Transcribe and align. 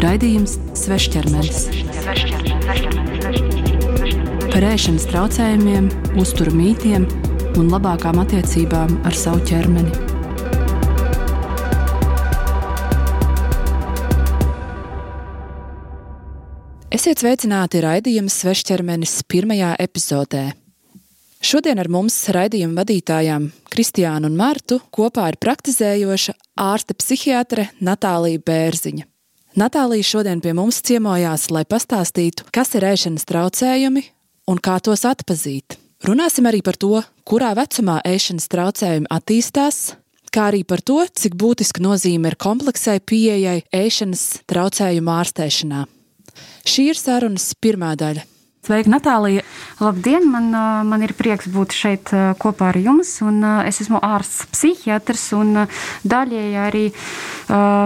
Raidījums 0.00 0.54
Svešķermenis. 0.80 1.66
Par 4.48 4.64
ēšanas 4.70 5.04
traucējumiem, 5.10 5.90
uzturu 6.16 6.54
mītiem 6.56 7.04
un 7.60 7.68
labākām 7.68 8.22
attiecībām 8.22 8.94
ar 9.04 9.18
savu 9.18 9.42
ķermeni. 9.50 9.92
Esiet 16.96 17.20
sveicināti 17.20 17.84
raidījuma 17.84 18.32
Svešķermenis 18.32 19.18
pirmajā 19.28 19.74
epizodē. 19.84 20.46
Šodien 21.44 21.76
ar 21.76 21.92
mums 21.92 22.16
raidījuma 22.32 22.86
vadītājām 22.86 23.52
Kristiānu 23.68 24.32
un 24.32 24.40
Martu 24.40 24.80
kopā 24.88 25.28
ir 25.34 25.40
praktizējoša 25.44 26.38
ārste 26.72 26.96
psihiatre 26.96 27.68
Natālija 27.84 28.40
Bērziņa. 28.48 29.10
Natālija 29.58 30.06
šodien 30.06 30.38
pie 30.38 30.52
mums 30.54 30.78
ciemojās, 30.86 31.48
lai 31.50 31.64
pastāstītu, 31.66 32.44
kas 32.54 32.70
ir 32.78 32.84
ēšanas 32.86 33.26
traucējumi 33.26 34.04
un 34.46 34.60
kā 34.62 34.76
tos 34.78 35.02
atpazīt. 35.08 35.74
Runāsim 36.06 36.46
arī 36.46 36.60
par 36.62 36.78
to, 36.78 37.00
kurā 37.26 37.50
vecumā 37.58 37.98
ēšanas 38.06 38.46
traucējumi 38.52 39.10
attīstās, 39.10 39.80
kā 40.30 40.46
arī 40.52 40.62
par 40.62 40.84
to, 40.86 41.02
cik 41.02 41.34
būtiska 41.34 41.82
nozīme 41.82 42.30
ir 42.30 42.38
kompleksai 42.38 43.00
pieejai 43.02 43.64
ēšanas 43.74 44.46
traucējumu 44.46 45.16
ārstēšanā. 45.18 45.82
Šī 46.70 46.86
ir 46.92 47.00
sarunas 47.00 47.50
pirmā 47.58 47.96
daļa. 47.98 48.22
Sveika, 48.60 48.90
Natālija! 48.92 49.40
Labdien! 49.80 50.26
Man, 50.28 50.50
man 50.84 51.00
ir 51.00 51.14
prieks 51.16 51.46
būt 51.48 51.72
šeit 51.72 52.10
kopā 52.42 52.66
ar 52.68 52.76
jums. 52.76 53.14
Es 53.64 53.78
esmu 53.80 53.96
ārsts, 54.04 54.50
psihiatrs, 54.52 55.22
un 55.32 55.62
daļēji 56.04 56.58
arī 56.60 56.82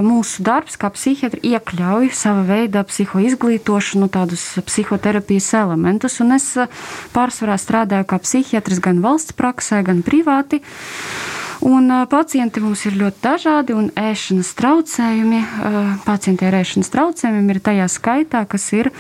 mūsu 0.03 0.43
darbs 0.43 0.75
kā 0.75 0.91
psihiatri 0.97 1.45
iekļauj 1.53 2.11
sava 2.19 2.43
veida 2.49 2.83
psihoizglītošanu, 2.91 4.11
tādus 4.19 4.49
psihoterapijas 4.67 5.53
elementus. 5.63 6.19
Un 6.27 6.35
es 6.41 6.51
pārsvarā 7.15 7.55
strādāju 7.55 8.11
kā 8.11 8.19
psihiatrs 8.27 8.83
gan 8.83 8.99
valsts 9.07 9.39
praksē, 9.39 9.85
gan 9.87 10.03
privāti. 10.03 10.59
Un 11.65 11.89
pacienti 12.13 12.61
mums 12.61 12.83
ir 12.85 12.99
ļoti 13.01 13.23
dažādi, 13.25 13.73
un 13.73 13.87
ēšanas 13.97 14.51
traucējumi, 14.59 15.39
pacienti 16.05 16.45
ar 16.45 16.59
ēšanas 16.59 16.93
traucējumiem 16.93 17.55
ir 17.55 17.61
tajā 17.65 17.87
skaitā, 17.89 18.43
kas 18.45 18.67
ir 18.77 18.91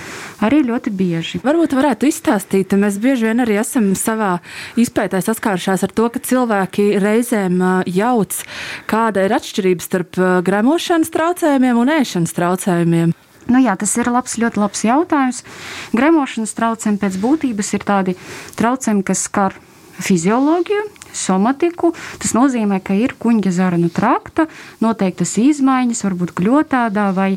arī 0.40 0.62
ļoti 0.64 0.92
bieži. 0.96 1.42
Varbūt 1.44 1.76
varētu 1.76 2.08
izstāstīt, 2.08 2.72
mēs 2.80 2.96
bieži 3.02 3.28
vien 3.28 3.44
arī 3.44 3.58
esam 3.60 3.90
savā 3.98 4.38
izpētē 4.80 5.20
saskārušās 5.26 5.84
ar 5.84 5.92
to, 5.92 6.08
ka 6.08 6.24
cilvēki 6.24 6.88
reizēm 7.04 7.60
jauc, 7.84 8.40
kāda 8.88 9.28
ir 9.28 9.36
atšķirība 9.36 9.84
starp 9.84 10.22
gremošanas 10.48 11.12
traucējumiem 11.12 11.84
un 11.84 11.92
ēšanas 11.98 12.32
traucējumiem. 12.40 13.12
Nu 13.52 13.60
jā, 13.60 13.76
tas 13.76 13.92
ir 14.00 14.08
labs, 14.08 14.38
ļoti 14.40 14.64
labs 14.64 14.86
jautājums. 14.88 15.44
Gremošanas 15.92 16.56
traucējumi 16.56 17.04
pēc 17.04 17.20
būtības 17.20 17.76
ir 17.76 17.84
tādi 17.92 18.18
traucējumi, 18.56 19.04
kas 19.04 19.28
skar 19.28 19.60
fizioloģiju, 20.00 20.86
somatiku. 21.14 21.94
Tas 22.22 22.34
nozīmē, 22.36 22.80
ka 22.84 22.96
ir 22.98 23.16
kuģa 23.18 23.54
zarnu 23.54 23.90
trakta, 23.94 24.48
noteiktas 24.84 25.36
izmaiņas, 25.40 26.04
varbūt 26.06 26.34
kļotādā 26.38 27.10
vai 27.16 27.34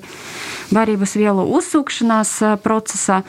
varības 0.74 1.16
vielu 1.16 1.46
uzsūkšanās 1.58 2.34
procesā, 2.64 3.22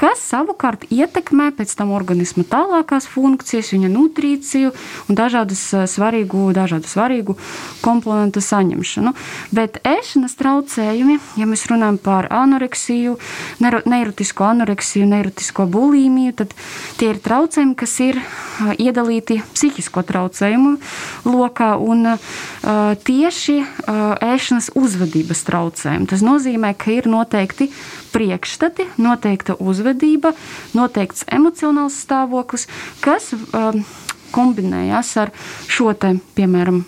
kas 0.00 0.20
savukārt 0.20 0.86
ietekmē 0.92 1.50
pēc 1.56 1.72
tam 1.76 1.92
organisma 1.96 2.44
tālākās 2.48 3.08
funkcijas, 3.08 3.72
viņa 3.74 3.90
nutrīciju 3.92 4.72
un 5.08 5.18
dažādas 5.18 5.62
svarīgu, 5.92 6.50
dažādu 6.56 6.88
svarīgu 6.90 7.36
komponentu 7.84 8.42
saņemšanu. 8.44 9.12
Bet 9.56 9.80
ēšanas 9.86 10.36
traucējumi, 10.40 11.18
ja 11.40 11.48
mēs 11.48 11.66
runājam 11.70 12.00
par 12.02 12.28
anoreksiju, 12.32 13.16
neirotisko 13.60 14.48
anoreksiju, 14.50 15.08
neirotisko 15.12 15.68
bulīmiju, 15.72 16.36
tad 16.42 16.54
tie 17.00 17.12
ir 17.12 17.22
traucējumi, 17.24 17.76
kas 17.78 17.96
ir 18.04 18.20
iedalīti 18.76 19.40
psihisko 19.54 19.95
psihisko 19.96 20.04
traucējumu 20.04 20.76
lokā 21.24 21.76
un 21.80 22.06
uh, 22.06 22.96
tieši 23.04 23.56
uh, 23.60 24.16
ēšanas 24.20 24.70
uzvedības 24.76 25.44
traucējumi. 25.46 26.06
Tas 26.06 26.22
nozīmē, 26.22 26.74
ka 26.76 26.92
ir 26.92 27.08
noteikti 27.08 27.70
priekšstati, 28.12 28.88
noteikta 28.98 29.56
uzvedība, 29.58 30.34
noteikts 30.74 31.24
emocionāls 31.32 31.96
stāvoklis, 32.04 32.68
kas 33.00 33.32
uh, 33.32 33.72
kombinējas 34.32 35.16
ar 35.22 35.32
šo 35.68 35.92
te, 35.96 36.16
piemēram, 36.36 36.84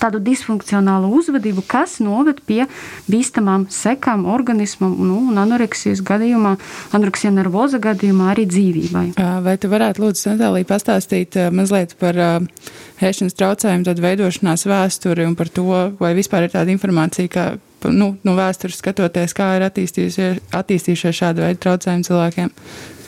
tādu 0.00 0.20
disfunkcionālu 0.24 1.10
uzvedību, 1.18 1.64
kas 1.68 1.98
noved 2.04 2.42
pie 2.46 2.64
bīstamām 3.10 3.66
sekām 3.72 4.26
organismam, 4.30 4.94
nu, 4.98 5.18
un 5.30 5.40
anoreksijas 5.42 6.02
gadījumā, 6.06 6.56
anoreksija 6.96 7.32
nervoza 7.34 7.80
gadījumā 7.82 8.32
arī 8.34 8.46
dzīvībai. 8.50 9.06
Vai 9.46 9.56
tu 9.60 9.70
varētu 9.72 10.04
lūdzu, 10.04 10.32
Natālija, 10.34 10.68
pastāstīt 10.68 11.38
mazliet 11.54 11.96
par 12.00 12.18
ēšanas 13.00 13.36
traucējumu, 13.36 13.86
tad 13.86 14.02
veidošanās 14.02 14.66
vēsturi 14.68 15.26
un 15.28 15.36
par 15.38 15.52
to, 15.52 15.68
vai 16.00 16.12
vispār 16.18 16.46
ir 16.46 16.54
tāda 16.56 16.72
informācija, 16.74 17.30
ka 17.32 17.46
nu, 17.92 18.14
no 18.24 18.36
vēstures 18.38 18.80
skatoties, 18.80 19.34
kā 19.36 19.52
ir 19.58 19.66
attīstījušies 19.68 21.20
šāda 21.20 21.46
veida 21.46 21.62
traucējumi 21.66 22.06
cilvēkiem? 22.08 22.52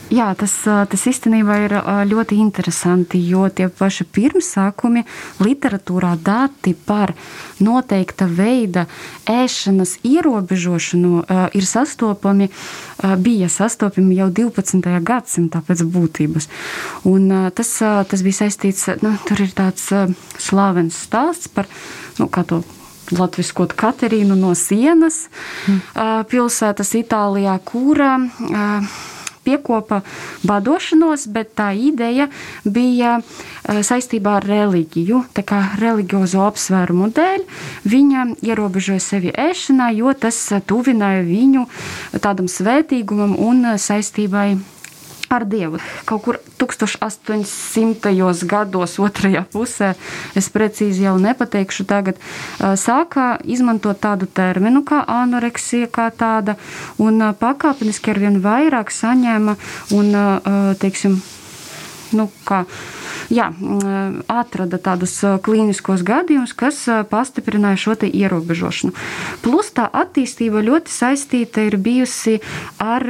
Jā, 0.09 0.31
tas, 0.41 0.53
tas 0.65 1.03
īstenībā 1.11 1.57
ir 1.67 1.73
ļoti 2.09 2.39
interesanti, 2.41 3.19
jo 3.29 3.43
tie 3.53 3.67
paši 3.69 4.07
pirmsākumi 4.09 5.03
literatūrā 5.45 6.15
dati 6.25 6.73
par 6.73 7.13
noteikta 7.61 8.25
veida 8.25 8.87
ēšanas 9.29 9.99
ierobežošanu 10.09 11.27
ir 11.53 11.67
sastopami, 11.69 12.49
bija 13.21 13.51
sastopami 13.53 14.17
jau 14.17 14.31
12. 14.33 14.89
gadsimtā 15.05 15.61
pēc 15.69 15.85
būtības. 15.85 16.49
Un 17.13 17.29
tas, 17.53 17.75
tas 18.09 18.25
bija 18.25 18.41
saistīts, 18.41 18.89
nu, 19.05 19.13
tur 19.29 19.45
ir 19.45 19.53
tāds 19.53 19.91
slavens 20.41 21.05
stāsts 21.05 21.53
par, 21.53 21.69
nu, 22.17 22.31
kā 22.33 22.47
to 22.49 22.63
latviskot 23.13 23.77
Katerīnu 23.77 24.37
no 24.41 24.55
sienas 24.57 25.27
mm. 25.69 26.27
pilsētas 26.33 26.97
Itālijā, 26.97 27.61
kura 27.69 28.17
piekopa 29.49 30.03
badošanos, 30.47 31.27
bet 31.33 31.55
tā 31.59 31.73
ideja 31.73 32.29
bija 32.65 33.19
eh, 33.19 33.83
saistībā 33.83 34.39
ar 34.39 34.49
reliģiju. 34.49 35.25
Tā 35.37 35.45
kā 35.49 35.63
religiozo 35.81 36.45
apsvērumu 36.47 37.11
dēļ 37.17 37.45
viņa 37.89 38.27
ierobežoja 38.45 39.03
sevi 39.03 39.33
ēšanā, 39.33 39.91
jo 39.97 40.13
tas 40.13 40.41
tuvināja 40.69 41.25
viņu 41.27 41.69
tādam 42.25 42.51
svētīgumam 42.53 43.37
un 43.49 43.73
saistībai 43.81 44.51
ar 45.29 45.45
Dievu. 45.49 45.81
Kaut 46.09 46.23
kur 46.25 46.39
1800. 46.61 48.47
gados, 48.49 48.99
otrajā 48.99 49.45
pusē, 49.53 49.95
es 50.39 50.49
precīzi 50.53 51.05
jau 51.07 51.17
nepateikšu, 51.23 51.87
tagad 51.89 52.21
sākā 52.59 53.39
izmantot 53.45 54.01
tādu 54.01 54.27
terminu 54.27 54.85
kā 54.89 55.03
anoreksija, 55.09 55.91
kā 55.93 56.09
tāda, 56.11 56.57
un 56.99 57.31
pakāpeniski 57.41 58.15
ar 58.15 58.23
vien 58.25 58.41
vairāk 58.45 58.93
saņēma 58.95 59.57
un, 59.97 60.15
teiksim, 60.81 61.21
nu, 62.17 62.31
kā 62.49 62.65
jā, 63.33 63.49
atrada 64.31 64.79
tādus 64.83 65.15
klīniskos 65.45 66.05
gadījumus, 66.07 66.55
kas 66.57 66.81
pastiprināja 67.11 67.81
šo 67.81 67.97
ierobežošanu. 68.09 68.93
Plus 69.43 69.71
tā 69.75 69.89
attīstība 69.89 70.63
ļoti 70.65 70.93
saistīta 70.93 71.65
ir 71.67 71.79
bijusi 71.83 72.39
ar 72.83 73.05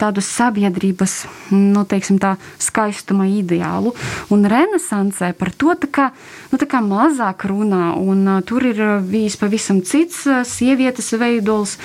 tādu 0.00 0.24
sabiedrības 0.24 1.16
nu, 1.52 1.84
teiksim, 1.88 2.18
tā, 2.22 2.36
skaistuma 2.62 3.26
ideālu. 3.30 3.94
Un 4.32 4.46
renesansē 4.48 5.32
par 5.38 5.52
to 5.52 5.76
tā 5.78 5.90
kā, 5.92 6.10
nu, 6.52 6.60
tā 6.60 6.68
kā 6.70 6.82
mazāk 6.84 7.46
runā, 7.50 7.92
un 7.98 8.42
tur 8.48 8.66
ir 8.68 8.82
bijis 9.06 9.38
pavisam 9.40 9.82
cits 9.86 10.24
sievietes 10.48 11.12
veidols. 11.18 11.78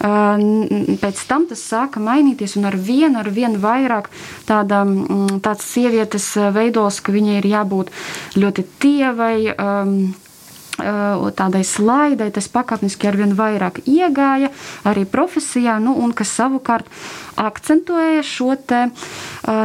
Pēc 0.00 1.20
tam 1.28 1.44
tas 1.50 1.60
sāka 1.60 2.00
mainīties, 2.00 2.56
un 2.56 2.70
ar 2.70 2.76
vienu, 2.76 3.18
ar 3.20 3.28
vienu 3.28 3.60
vairāk 3.60 4.08
tāda, 4.48 4.84
tāds 5.44 5.68
sievietes 5.68 6.32
veidols, 6.56 7.02
ka 7.04 7.12
viņai 7.12 7.36
ir 7.42 7.50
jābūt 7.52 7.92
ļoti 8.40 8.66
tievai. 8.80 9.36
Um, 9.58 9.94
tādai 11.36 11.60
slaidai, 11.66 12.30
tas 12.32 12.46
pakāpeniski 12.48 13.08
ar 13.08 13.16
vien 13.18 13.34
vairāk 13.36 13.82
iegāja 13.84 14.48
arī 14.88 15.04
profesijā, 15.04 15.78
nu, 15.82 15.92
un 15.92 16.14
kas 16.16 16.32
savukārt 16.38 16.86
akcentuēja 17.40 18.22
šo 18.26 18.54
te, 18.54 18.86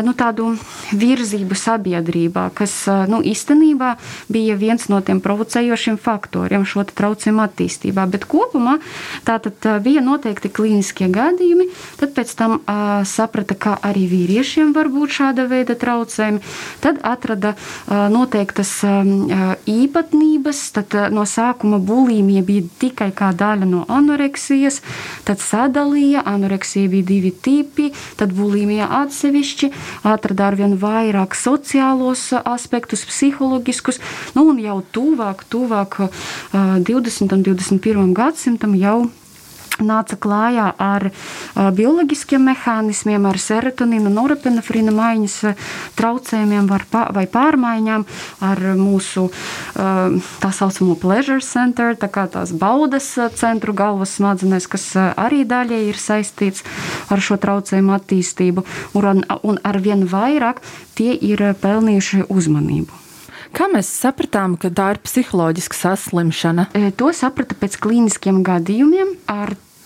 nu, 0.06 0.13
tādu 0.18 0.54
virzību 0.95 1.57
sabiedrībā, 1.60 2.48
kas 2.56 2.74
nu, 3.12 3.19
īstenībā 3.25 3.95
bija 4.31 4.56
viens 4.60 4.88
no 4.92 5.01
tiem 5.06 5.19
provocējošiem 5.24 6.00
faktoriem 6.01 6.66
šo 6.68 6.86
traucējumu 6.88 7.44
attīstībā. 7.45 8.06
Bet 8.12 8.27
kopumā 8.31 8.77
tātad 9.27 9.68
bija 9.83 10.04
noteikti 10.06 10.51
klīniskie 10.54 11.10
gadījumi, 11.13 11.68
tad 12.00 12.16
pēc 12.16 12.33
tam 12.39 12.60
saprata, 13.07 13.57
ka 13.60 13.75
arī 13.86 14.06
vīriešiem 14.12 14.74
var 14.75 14.89
būt 14.94 15.18
šāda 15.19 15.48
veida 15.51 15.75
traucējumi. 15.80 16.42
Tad 16.83 17.01
atrada 17.06 17.56
noteiktas 18.12 18.78
īpatnības, 19.69 20.63
tad 20.80 20.98
no 21.13 21.25
sākuma 21.30 21.80
bulīmija 21.83 22.45
bija 22.45 22.66
tikai 22.81 23.12
kā 23.16 23.31
daļa 23.36 23.68
no 23.69 23.83
anoreksijas, 23.92 24.81
tad 25.28 25.44
sadalīja, 25.44 26.24
anoreksija 26.25 26.89
bija 26.92 27.10
divi 27.12 27.31
tipi, 27.31 27.65
tad 28.20 28.34
bulīmija 28.36 28.88
atsevišķi, 29.02 29.72
atrada 30.04 30.50
arvien 30.52 30.78
vairāk 30.80 31.36
sociālos 31.38 32.30
aspektus, 32.44 33.06
psiholoģiskus, 33.10 34.02
nu 34.38 34.48
un 34.52 34.62
jau 34.64 34.80
tuvāk, 34.96 35.46
tuvāk 35.50 36.00
20. 36.54 37.36
un 37.36 37.46
21. 37.46 38.14
gadsimtam 38.16 38.76
jau 38.80 39.00
nāca 39.83 40.18
klājā 40.19 40.69
ar 40.80 41.10
bioloģiskiem 41.56 42.45
mehānismiem, 42.50 43.25
ar 43.27 43.39
serotonīnu, 43.42 44.12
norepinefrīna 44.13 44.94
maiņas 44.95 45.38
traucējumiem 46.00 46.69
vai 46.69 47.25
pārmaiņām, 47.31 48.06
ar 48.45 48.63
mūsu 48.80 49.27
tā 49.75 50.51
saucamo 50.56 50.98
pleasure 51.01 51.44
center, 51.44 51.95
tā 52.00 52.10
kā 52.12 52.27
tās 52.31 52.54
baudas 52.56 53.12
centru 53.39 53.75
galvas 53.75 54.16
smadzenēs, 54.19 54.69
kas 54.72 54.89
arī 55.16 55.44
daļai 55.48 55.81
ir 55.89 56.00
saistīts 56.00 56.66
ar 57.12 57.24
šo 57.24 57.39
traucējumu 57.42 57.95
attīstību, 57.98 58.66
un, 58.95 59.25
un 59.44 59.63
ar 59.63 59.81
vien 59.83 60.06
vairāk 60.10 60.63
tie 60.95 61.13
ir 61.16 61.44
pelnījuši 61.62 62.28
uzmanību. 62.31 63.01
Kā 63.56 63.69
mēs 63.71 63.88
sapratām, 63.88 64.57
ka 64.60 64.68
tā 64.68 64.89
ir 64.92 64.98
psiholoģiska 65.06 65.78
saslimšana? 65.80 66.66
To 67.00 67.12
saprata 67.16 67.56
pēc 67.56 67.78
klīniskiem 67.80 68.42
gadījumiem 68.44 69.13
ar 69.31 69.54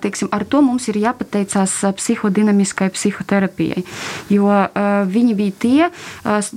teiksim, 0.00 0.30
ar 0.32 0.44
to 0.48 0.62
mums 0.64 0.88
ir 0.90 0.98
jāpateicās 1.00 1.74
psihodinamiskai 1.98 2.88
psihoterapijai. 2.94 3.84
Jo 4.32 4.50
viņi 5.10 5.36
bija 5.38 5.56
tie, 5.64 5.88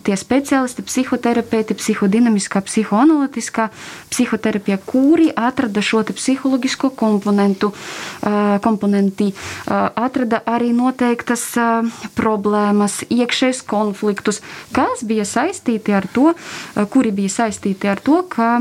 tie 0.06 0.18
speciālisti, 0.19 0.86
psihoterapeiti, 0.88 1.77
psihodinamiskā, 1.77 2.62
psihoanalitiskā 2.66 3.69
psihoterapija, 4.10 4.80
kuri 4.86 5.30
atrada 5.36 5.81
šo 5.86 6.04
psiholoģisko 6.04 6.89
komponentu, 6.98 7.71
komponenti, 8.63 9.31
atrada 9.68 10.42
arī 10.48 10.71
noteiktas 10.75 11.44
problēmas, 12.18 13.01
iekšējus 13.12 13.62
konfliktus, 13.68 14.42
kas 14.75 15.04
bija 15.04 15.27
saistīti 15.27 15.94
ar 15.95 16.07
to, 16.13 16.33
kuri 16.94 17.12
bija 17.16 17.33
saistīti 17.44 17.89
ar 17.92 18.01
to, 18.04 18.21
ka 18.31 18.57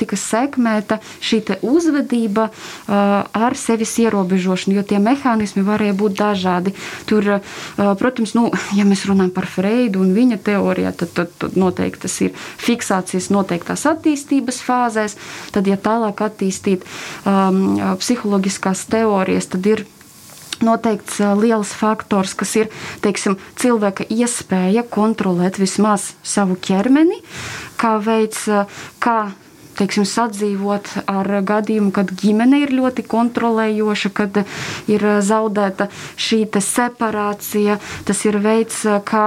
tika 0.00 0.18
sekmēta 0.18 1.00
šī 1.20 1.40
uzvedība 1.64 2.48
ar 2.88 3.56
sevis 3.56 3.89
ierobežošanu, 4.02 4.76
jo 4.78 4.84
tie 4.86 5.00
mehānismi 5.02 5.64
varēja 5.66 5.96
būt 5.98 6.16
dažādi. 6.20 6.74
Tur, 7.10 7.40
protams, 7.76 8.34
nu, 8.38 8.48
ja 8.76 8.86
mēs 8.88 9.06
runājam 9.08 9.32
par 9.34 9.48
Freidu 9.50 10.04
un 10.04 10.14
viņa 10.16 10.40
teorijā, 10.46 10.92
tad, 10.96 11.14
tad, 11.16 11.32
tad 11.40 11.58
noteikti 11.60 12.04
tas 12.06 12.18
ir 12.24 12.34
fiksācijas 12.62 13.30
noteiktās 13.34 13.86
attīstības 13.90 14.60
fāzēs. 14.66 15.16
Tad, 15.54 15.70
ja 15.70 15.78
tālāk 15.80 16.22
attīstīt 16.24 16.86
um, 17.24 17.80
psiholoģiskās 18.00 18.86
teorijas, 18.92 19.50
tad 19.50 19.66
ir 19.66 19.86
noteikts 20.64 21.20
liels 21.40 21.72
faktors, 21.76 22.34
kas 22.36 22.54
ir 22.60 22.70
teiksim, 23.04 23.38
cilvēka 23.60 24.06
iespēja 24.12 24.84
kontrolēt 24.84 25.60
vismaz 25.60 26.12
savu 26.22 26.58
ķermeni, 26.60 27.20
kā 27.80 27.96
veids, 28.04 28.44
kā 29.00 29.20
teiksim, 29.80 30.06
sadzīvot 30.08 30.92
ar 31.10 31.28
gadījumu, 31.46 31.90
kad 31.96 32.12
ģimene 32.20 32.62
ir 32.64 32.74
ļoti 32.76 33.04
kontrolējoša, 33.08 34.12
kad 34.14 34.42
ir 34.90 35.06
zaudēta 35.24 35.88
šī 36.20 36.42
separācija. 36.60 37.78
Tas 38.08 38.22
ir 38.28 38.38
veids, 38.42 38.82
kā 39.08 39.24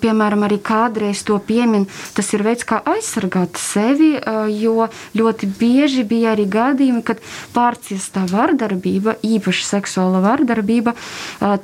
piemēram 0.00 0.44
arī 0.46 0.60
kādreiz 0.64 1.22
to 1.26 1.38
piemin, 1.44 1.86
tas 2.16 2.30
ir 2.36 2.44
veids, 2.46 2.66
kā 2.68 2.80
aizsargāt 2.88 3.60
sevi, 3.60 4.12
jo 4.56 4.88
ļoti 5.16 5.48
bieži 5.60 6.04
bija 6.08 6.34
arī 6.34 6.46
gadījumi, 6.50 7.02
kad 7.06 7.22
pārciestā 7.54 8.26
vardarbība, 8.30 9.16
īpaši 9.26 9.66
seksuāla 9.66 10.22
vardarbība, 10.24 10.94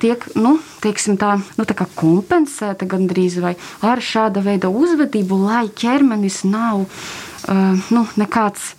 tiek, 0.02 0.26
nu, 0.38 0.56
teiksim 0.84 1.18
tā, 1.20 1.36
nu, 1.58 1.68
tā 1.68 1.76
kā 1.78 1.88
kompensēta 1.96 2.88
gandrīz 2.88 3.38
vai 3.42 3.54
ar 3.86 4.02
šāda 4.02 4.42
veida 4.44 4.70
uzvedību, 4.72 5.40
lai 5.46 5.66
ķermenis 5.72 6.42
nav 6.48 6.86
nu, 7.46 8.06
nekāds 8.18 8.74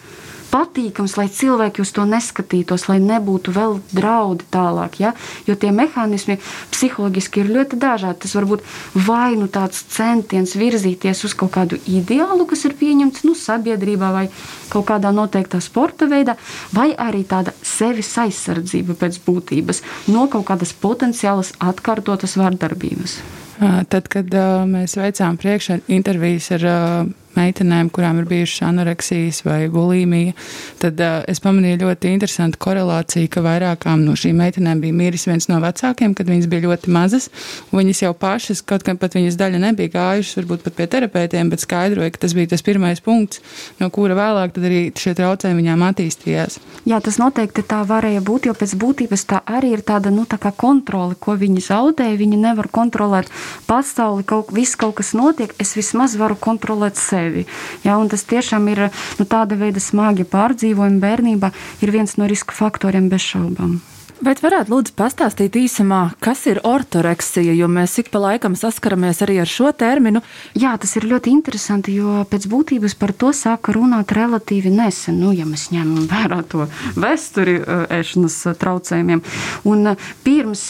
patīkams, 0.51 1.15
lai 1.19 1.27
cilvēki 1.31 1.83
uz 1.83 1.91
to 1.95 2.05
neskatītos, 2.07 2.87
lai 2.89 2.97
nebūtu 3.03 3.53
vēl 3.55 3.77
draudi 3.95 4.47
tālāk. 4.53 4.99
Ja? 5.01 5.13
Jo 5.47 5.57
tie 5.59 5.71
mehānismi 5.75 6.37
psiholoģiski 6.73 7.43
ir 7.43 7.51
ļoti 7.57 7.79
dažādi. 7.81 8.21
Tas 8.23 8.35
var 8.37 8.47
būt 8.49 8.65
vai 9.07 9.35
nu 9.39 9.49
tāds 9.51 9.83
centiens 9.93 10.55
virzīties 10.57 11.25
uz 11.27 11.35
kaut 11.37 11.53
kādu 11.57 11.79
ideālu, 11.91 12.47
kas 12.49 12.65
ir 12.67 12.77
pieņemts 12.79 13.25
nu, 13.27 13.35
sabiedrībā 13.37 14.11
vai 14.15 14.27
kaut 14.71 14.87
kādā 14.89 15.11
noteiktā 15.15 15.61
sporta 15.63 16.07
veidā, 16.09 16.37
vai 16.75 16.89
arī 16.95 17.23
tāda 17.27 17.55
sevis 17.65 18.13
aizsardzība 18.19 18.97
pēc 18.99 19.19
būtības 19.27 19.83
no 20.13 20.27
kaut 20.31 20.47
kādas 20.51 20.73
potenciālas 20.73 21.53
atkārtotas 21.59 22.37
vardarbības. 22.39 23.19
Tad, 23.57 24.05
kad 24.13 24.29
uh, 24.37 24.67
mēs 24.69 24.93
veicām 24.99 25.37
priekšā 25.41 25.79
intervijas 25.89 26.51
ar 26.53 26.65
uh, 26.69 27.07
meitenēm, 27.37 27.91
kurām 27.93 28.21
ir 28.21 28.27
bijušas 28.29 28.65
anoreksijas 28.67 29.43
vai 29.45 29.59
bulīmija, 29.71 30.35
tad 30.81 31.01
uh, 31.03 31.19
es 31.29 31.41
pamanīju 31.43 31.81
ļoti 31.83 32.11
interesantu 32.15 32.59
korelāciju, 32.63 33.29
ka 33.33 33.43
vairākām 33.45 34.03
no 34.05 34.15
šīm 34.17 34.41
meitenēm 34.41 34.81
bija 34.83 34.97
miris 34.97 35.27
viens 35.29 35.49
no 35.51 35.59
vecākiem, 35.63 36.15
kad 36.17 36.29
viņas 36.29 36.49
bija 36.51 36.65
ļoti 36.67 36.93
mazas. 36.93 37.29
Viņas 37.71 38.03
jau 38.05 38.13
pašas, 38.17 38.63
kaut 38.65 38.85
gan 38.87 38.99
pat 39.01 39.17
viņas 39.17 39.37
daļa 39.39 39.61
nebija 39.67 39.93
gājušas, 39.93 40.39
varbūt 40.41 40.65
pat 40.65 40.77
pie 40.77 40.89
terapeitiem, 40.95 41.51
bet 41.53 41.63
skaidroja, 41.63 42.13
ka 42.13 42.23
tas 42.25 42.35
bija 42.37 42.53
tas 42.53 42.65
pirmais 42.65 43.01
punkts, 43.03 43.41
no 43.81 43.89
kura 43.93 44.17
vēlāk 44.17 44.57
arī 44.61 44.81
šie 44.97 45.13
traucējumi 45.17 45.63
viņām 45.63 45.85
attīstījās. 45.89 46.59
Jā, 46.87 47.01
tas 47.03 47.19
noteikti 47.21 47.65
tā 47.67 47.81
varēja 47.87 48.21
būt, 48.25 48.47
jo 48.47 48.55
pēc 48.57 48.77
būtības 48.79 49.25
tā 49.29 49.41
arī 49.43 49.73
ir 49.75 49.83
tāda 49.85 50.11
nu, 50.13 50.23
tā 50.29 50.39
kontrole, 50.39 51.17
ko 51.19 51.35
viņi 51.37 51.65
zaudēja. 51.67 52.17
Viņi 52.17 52.39
nevar 52.39 52.69
kontrolēt 52.71 53.31
pasauli, 53.67 54.23
kaut, 54.27 54.53
viss 54.55 54.77
kaut 54.79 54.95
kas 55.01 55.13
notiek, 55.17 55.51
es 55.61 55.75
vismaz 55.77 56.15
varu 56.19 56.37
kontrolēt 56.39 56.97
sevi 56.99 57.26
sevi. 57.27 57.45
Ja, 57.83 57.97
tas 58.09 58.25
tiešām 58.27 58.67
ir 58.71 58.87
nu, 59.19 59.27
tāda 59.27 59.59
veida 59.59 59.83
smagi 59.83 60.27
pārdzīvojumi 60.27 61.03
bērnībā, 61.03 61.51
ir 61.83 61.91
viens 61.91 62.17
no 62.17 62.27
riska 62.27 62.55
faktoriem 62.55 63.09
bez 63.11 63.21
šaubām. 63.33 63.79
Bet 64.17 64.39
varētu 64.41 64.71
lūdzu 64.73 64.93
pastāstīt 64.97 65.53
īsumā, 65.59 66.15
kas 66.23 66.39
ir 66.49 66.57
ortoreksija, 66.65 67.53
jo 67.53 67.67
mēs 67.69 67.99
ik 68.01 68.07
pa 68.09 68.17
laikam 68.23 68.55
saskaramies 68.57 69.19
arī 69.21 69.35
ar 69.43 69.49
šo 69.51 69.69
terminu. 69.77 70.23
Jā, 70.57 70.71
tas 70.81 70.95
ir 70.97 71.05
ļoti 71.05 71.29
interesanti, 71.29 71.93
jo 71.99 72.23
pēc 72.31 72.47
būtības 72.49 72.95
par 72.97 73.13
to 73.13 73.29
sāka 73.37 73.75
runāt 73.75 74.09
relatīvi 74.17 74.71
nesen, 74.73 75.19
nu, 75.21 75.35
ja 75.37 75.45
mēs 75.45 75.67
ņemam 75.69 76.07
vērā 76.09 76.39
to 76.49 76.65
vēsturi 76.97 77.59
eh, 77.59 77.83
ēšanas 77.99 78.39
traucējumiem. 78.57 79.21
Un 79.69 79.91
eh, 79.91 80.07
pirms 80.25 80.65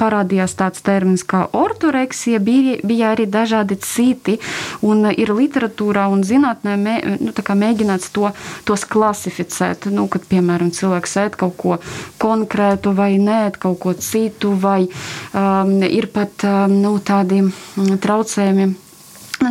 parādījās 0.00 0.56
tāds 0.58 0.82
termins 0.84 1.22
kā 1.28 1.44
ortoreksija, 1.54 2.42
bija, 2.42 2.80
bija 2.82 3.12
arī 3.14 3.28
dažādi 3.30 3.78
citi, 3.78 4.40
un 4.82 5.06
ir 5.12 5.30
literatūrā 5.30 6.08
un 6.10 6.26
zinātnē 6.26 6.74
mē, 6.82 6.96
nu, 7.22 7.34
mēģināts 7.62 8.10
to, 8.14 8.34
tos 8.66 8.84
klasificēt, 8.90 9.86
nu, 9.94 10.08
kad, 10.10 10.26
piemēram, 10.28 10.74
cilvēks 10.74 11.16
ēd 11.24 11.38
kaut 11.38 11.56
ko 11.62 11.78
konkrētu 12.24 12.94
vai 12.96 13.12
nē, 13.20 13.40
kaut 13.60 13.78
ko 13.84 13.92
citu, 14.00 14.54
vai 14.64 14.80
um, 14.88 15.76
ir 15.84 16.08
pat 16.14 16.46
um, 16.48 16.78
nu, 16.84 16.96
tādi 17.04 17.42
mm, 17.44 18.00
traucējumi 18.04 18.70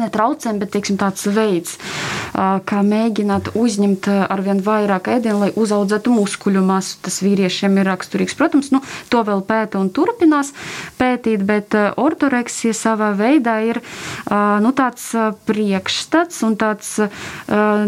ne 0.02 0.10
traucējumi, 0.14 0.62
bet 0.64 0.74
teiksim, 0.76 0.98
tāds 1.02 1.26
veids, 1.34 1.78
kā 2.34 2.82
mēģināt 2.86 3.52
uzņemt 3.60 4.10
ar 4.10 4.42
vien 4.46 4.62
vairāk 4.66 5.10
ēdienu, 5.18 5.40
lai 5.46 5.52
uzaudzētu 5.60 6.14
muskuļu 6.14 6.64
masu. 6.66 6.98
Tas 7.06 7.20
vīriešiem 7.24 7.78
ir 7.82 7.90
raksturīgs. 7.92 8.38
Protams, 8.40 8.72
nu, 8.74 8.82
to 9.14 9.22
vēl 9.28 9.44
pēta 9.48 9.82
un 9.82 9.92
turpinās 9.94 10.54
pētīt, 11.00 11.44
bet 11.46 11.78
ortoreksija 12.00 12.74
savā 12.78 13.12
veidā 13.18 13.60
ir 13.68 13.82
nu, 14.30 14.74
tāds 14.78 15.12
priekšstats 15.48 16.42
un 16.48 16.58
tāds 16.60 16.96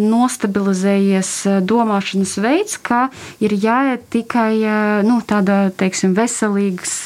nostabilizējies 0.06 1.34
domāšanas 1.66 2.38
veids, 2.44 2.78
ka 2.78 3.08
ir 3.44 3.56
jāiet 3.58 4.06
tikai 4.14 4.54
nu, 5.08 5.20
tāda, 5.26 5.70
teiksim, 5.78 6.14
veselīgs, 6.18 6.98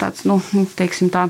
tāds, 0.00 0.26
nu, 0.28 0.40
teiksim 0.78 1.10
tā, 1.12 1.28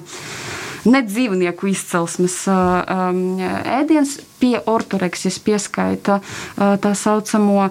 nedzīvnieku 0.88 1.70
izcelsmes 1.70 2.42
ēdiens 2.48 4.18
pie 4.40 4.56
ortoreksijas 4.66 5.38
pieskaita 5.44 6.18
tā 6.56 6.92
saucamo 6.96 7.68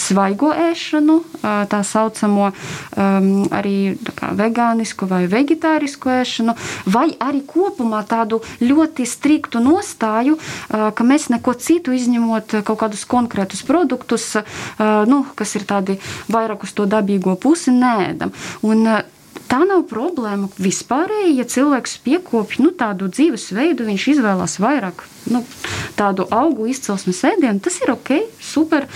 svaigo 0.00 0.50
ēšanu, 0.70 1.16
tā 1.70 1.80
saucamo 1.86 2.50
arī 3.60 3.76
tā 4.08 4.32
vegānisku 4.40 5.08
vai 5.10 5.22
vegetārisku 5.30 6.10
ēšanu, 6.16 6.56
vai 6.90 7.08
arī 7.22 7.44
kopumā 7.46 8.02
tādu 8.10 8.40
ļoti 8.64 9.06
striktu 9.06 9.62
nostāju, 9.62 10.38
ka 10.70 11.06
mēs 11.06 11.30
neko 11.30 11.54
citu 11.54 11.94
izņemot 11.94 12.60
kaut 12.66 12.82
kādus 12.82 13.06
konkrētus 13.08 13.62
produktus, 13.66 14.32
nu, 14.80 15.22
kas 15.38 15.54
ir 15.58 15.68
tādi 15.68 16.00
vairāk 16.32 16.66
uz 16.66 16.74
to 16.74 16.88
dabīgo 16.90 17.38
pusi, 17.40 17.72
nēdam. 17.74 18.34
Un, 18.66 18.86
Tā 19.50 19.64
nav 19.66 19.82
problēma 19.90 20.46
vispārēji, 20.62 21.32
ja 21.40 21.46
cilvēks 21.50 21.96
piekopja 22.04 22.62
nu, 22.62 22.70
tādu 22.70 23.08
dzīvesveidu, 23.10 23.88
viņš 23.88 24.04
izvēlās 24.12 24.60
vairāk 24.62 25.02
nu, 25.30 25.42
tādu 25.98 26.26
augu 26.30 26.68
izcelsmes 26.70 27.22
ēdienu, 27.26 27.58
tas 27.62 27.80
ir 27.82 27.92
ok, 27.92 28.12
super. 28.40 28.86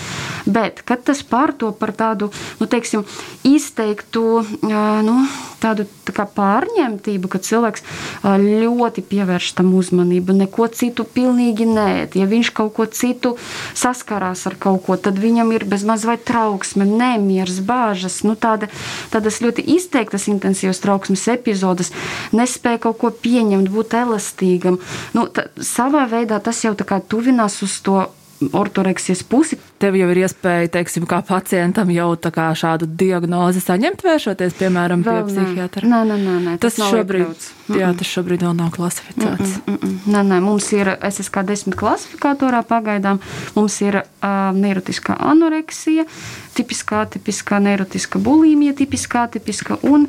Bet, 0.46 0.82
kad 0.86 1.02
tas 1.06 1.22
pārto 1.26 1.70
par 1.76 1.94
tādu 1.96 2.30
nu, 2.60 2.68
teiksim, 2.70 3.02
izteiktu 3.48 4.44
nu, 4.62 5.16
tādu 5.62 5.86
tā 6.04 6.26
pārņemtību, 6.28 7.30
ka 7.32 7.40
cilvēks 7.40 7.84
ļoti 8.24 9.04
pievērš 9.08 9.50
tam 9.58 9.72
uzmanību, 9.76 10.36
neko 10.44 10.68
citu 10.76 11.06
pilnīgi 11.08 11.66
nē, 11.68 11.88
ja 12.16 12.28
viņš 12.28 12.52
kaut 12.56 12.74
ko 12.76 12.86
citu 12.86 13.34
saskarās 13.72 14.44
ar 14.50 14.58
kaut 14.60 14.84
ko, 14.86 14.98
tad 15.00 15.18
viņam 15.20 15.54
ir 15.56 15.64
bezmaz 15.68 16.04
vai 16.08 16.18
trauksme, 16.20 16.84
nemieris, 16.88 17.62
bāžas, 17.64 18.20
nu, 18.28 18.36
tāda, 18.36 18.68
tādas 19.14 19.40
ļoti 19.44 19.64
izteiktas 19.76 20.28
intensīvas 20.44 20.82
trauksmes 20.84 21.24
epizodes, 21.32 21.92
nespēja 22.36 22.82
kaut 22.84 23.00
ko 23.00 23.12
pieņemt, 23.24 23.72
būt 23.72 23.96
elastīgam. 24.04 24.78
Nu, 25.16 25.26
tā, 25.32 25.48
savā 25.56 26.04
veidā 26.10 26.40
tas 26.44 26.60
jau 26.64 26.74
tā 26.76 26.84
kā 26.88 27.00
tuvinās 27.00 27.62
uz 27.64 27.80
to 27.84 28.04
ortoreksijas 28.52 29.22
pusi. 29.22 29.58
Tev 29.78 29.96
jau 29.98 30.08
ir 30.12 30.20
iespēja, 30.24 30.70
teiksim, 30.78 31.06
kā 31.08 31.20
pacientam 31.26 31.90
jau 31.92 32.12
kā 32.34 32.46
šādu 32.56 32.88
diagnozi 33.00 33.62
saņemt, 33.62 34.04
vēršoties, 34.04 34.56
piemēram, 34.58 35.02
Vēl 35.04 35.20
pie 35.22 35.32
psihiatra. 35.32 35.88
Nē, 35.88 36.00
nē, 36.08 36.18
nē, 36.20 36.36
nē 36.46 36.54
tas, 36.62 36.78
tas 36.78 36.92
šobrīd, 36.92 37.26
iekļauts. 37.26 37.50
jā, 37.80 37.90
tas 37.98 38.12
šobrīd 38.16 38.46
vēl 38.46 38.56
nav 38.58 38.70
klasificēts. 38.74 39.58
Mm 39.66 39.74
-mm, 39.74 39.78
mm 39.82 40.14
nē, 40.14 40.22
nē, 40.30 40.40
mums 40.44 40.70
ir 40.72 40.94
SSK 40.98 41.44
desmit 41.48 41.76
klasifikatorā 41.80 42.62
pagaidām, 42.68 43.20
mums 43.54 43.80
ir 43.82 44.00
uh, 44.02 44.30
neirotiskā 44.54 45.16
anoreksija, 45.18 46.04
tipiskā, 46.54 47.04
tipiskā 47.10 47.60
neirotiska 47.60 48.18
bulīmija, 48.18 48.74
tipiskā, 48.82 49.28
tipiska 49.30 49.78
un 49.82 50.08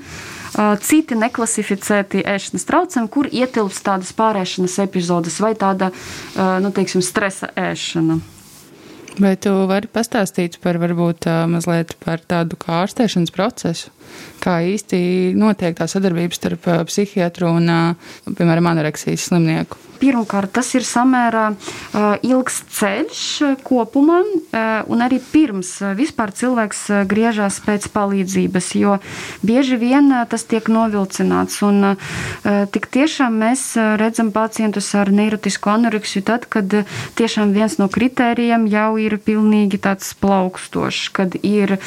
citi 0.83 1.17
neklasificēti 1.19 2.23
ēšanas 2.35 2.67
traucējumi, 2.69 3.11
kur 3.11 3.29
ietilpst 3.31 3.83
tādas 3.85 4.13
pārēšanas 4.15 4.79
epizodes 4.85 5.41
vai 5.43 5.53
tāda 5.59 5.91
nu, 6.63 6.71
teiksim, 6.75 7.03
stresa 7.05 7.51
ēšana. 7.59 8.21
Vai 9.15 9.35
tu 9.39 9.51
vari 9.69 9.87
pastāstīt 9.87 10.57
par 10.63 10.75
varbūt 10.81 11.27
mazliet 11.47 11.93
par 12.03 12.19
tādu 12.19 12.57
kā 12.59 12.81
ārstēšanas 12.83 13.31
procesu? 13.35 13.93
Kā 14.43 14.59
īsti 14.67 15.33
notiek 15.39 15.75
tā 15.77 15.87
sadarbība 15.89 16.35
starp 16.35 16.67
psihiatru 16.89 17.55
un, 17.55 17.71
piemēram, 18.27 18.73
anoreksijas 18.75 19.29
slimnieku? 19.31 19.79
Pirmkārt, 19.95 20.51
tas 20.51 20.67
ir 20.75 20.83
samērā 20.83 21.45
ilgs 22.27 22.57
ceļš 22.75 23.21
kopumā, 23.65 24.17
un 24.91 25.03
arī 25.05 25.21
pirms 25.31 25.71
vispār 25.95 26.33
cilvēks 26.35 26.81
griežas 27.09 27.61
pēc 27.63 27.87
palīdzības, 27.93 28.67
jo 28.75 28.97
bieži 29.45 29.79
vien 29.79 30.11
tas 30.29 30.43
tiek 30.51 30.67
novilcināts. 30.71 31.61
Un, 31.65 31.95
tik 32.75 32.89
tiešām 32.91 33.39
mēs 33.39 33.63
redzam 34.01 34.33
pacientus 34.35 34.91
ar 34.99 35.11
neirotisku 35.15 35.71
anoreksiju 35.71 36.27
tad, 36.27 36.45
kad 36.51 36.75
tiešām 37.15 37.55
viens 37.55 37.79
no 37.79 37.87
kritērijiem 37.91 38.67
jau 38.71 38.89
ir 38.99 39.04
pilnīgi 39.21 39.79
tāds 39.81 40.13
plaukstošs, 40.21 41.09
kad 41.15 41.37
ir 41.41 41.77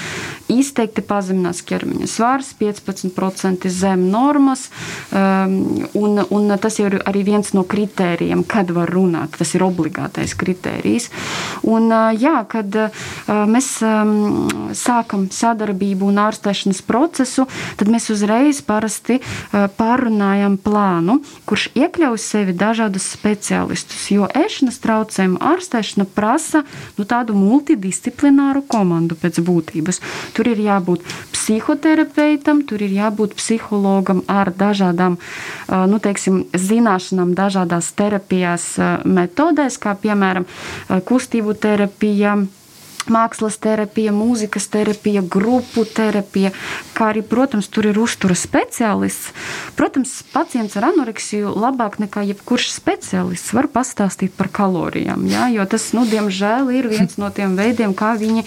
izteikti 0.50 1.04
pazemināts 1.06 1.62
ķermeņa 1.68 2.08
svars, 2.10 2.52
15% 2.58 3.68
zem 3.72 4.08
normas, 4.12 4.68
un, 5.12 6.22
un 6.28 6.56
tas 6.58 6.78
ir 6.82 7.00
arī 7.08 7.24
viens 7.28 7.54
no 7.56 7.64
kritērijiem 7.68 8.46
kad 8.48 8.70
var 8.74 8.90
runāt. 8.90 9.36
Tas 9.38 9.52
ir 9.54 9.62
obligātais 9.66 10.34
kritērijs. 10.38 11.08
Un, 11.68 11.92
jā, 12.18 12.40
kad 12.50 12.74
mēs 13.28 13.70
sākam 14.78 15.28
sadarbību 15.34 16.08
un 16.08 16.22
ārstēšanas 16.24 16.82
procesu, 16.88 17.46
tad 17.78 17.92
mēs 17.92 18.08
uzreiz 18.14 18.62
parasti 18.66 19.20
pārunājam 19.52 20.58
plānu, 20.62 21.20
kurš 21.48 21.68
iekļauj 21.78 22.20
sevi 22.22 22.56
dažādus 22.58 23.10
speciālistus. 23.14 24.08
Jo 24.14 24.28
ēšanas 24.32 24.80
traucējumu 24.84 25.40
ārstēšana 25.52 26.08
prasa 26.14 26.64
nu, 26.96 27.04
tādu 27.08 27.36
multidisciplināru 27.38 28.64
komandu 28.68 29.16
pēc 29.18 29.40
būtības. 29.44 30.02
Tur 30.36 30.50
ir 30.52 30.60
jābūt 30.62 31.06
psihoterapeitam, 31.34 32.62
tur 32.68 32.84
ir 32.84 32.94
jābūt 32.96 33.36
psihologam 33.38 34.22
ar 34.28 34.52
dažādām 34.52 35.18
nu, 35.90 36.00
teiksim, 36.02 36.44
zināšanām, 36.52 37.34
dažādās 37.38 37.90
terapijās 37.98 38.70
metodēs, 39.04 39.80
kā 39.80 39.96
piemēram 39.98 40.46
kustību 41.08 41.56
terapija, 41.58 42.36
mākslas 43.06 43.58
terapija, 43.62 44.12
mūzikas 44.12 44.68
terapija, 44.72 45.22
grupu 45.22 45.84
terapija, 45.86 46.50
kā 46.96 47.12
arī, 47.12 47.22
protams, 47.22 47.68
tur 47.72 47.88
ir 47.90 47.98
uzturas 48.00 48.42
speciālists. 48.46 49.32
Protams, 49.78 50.12
pacients 50.32 50.76
ar 50.78 50.88
anoreksiju 50.90 51.54
labāk 51.54 51.98
nekā 52.02 52.24
jebkurš 52.32 52.70
speciālists 52.74 53.54
var 53.56 53.70
pastāstīt 53.72 54.34
par 54.36 54.50
kalorijām, 54.52 55.26
ja? 55.30 55.46
jo 55.52 55.64
tas, 55.70 55.90
nu, 55.96 56.04
diemžēl, 56.08 56.72
ir 56.74 56.90
viens 56.90 57.18
no 57.20 57.30
tiem 57.34 57.56
veidiem, 57.58 57.94
kā 57.96 58.14
viņi 58.18 58.44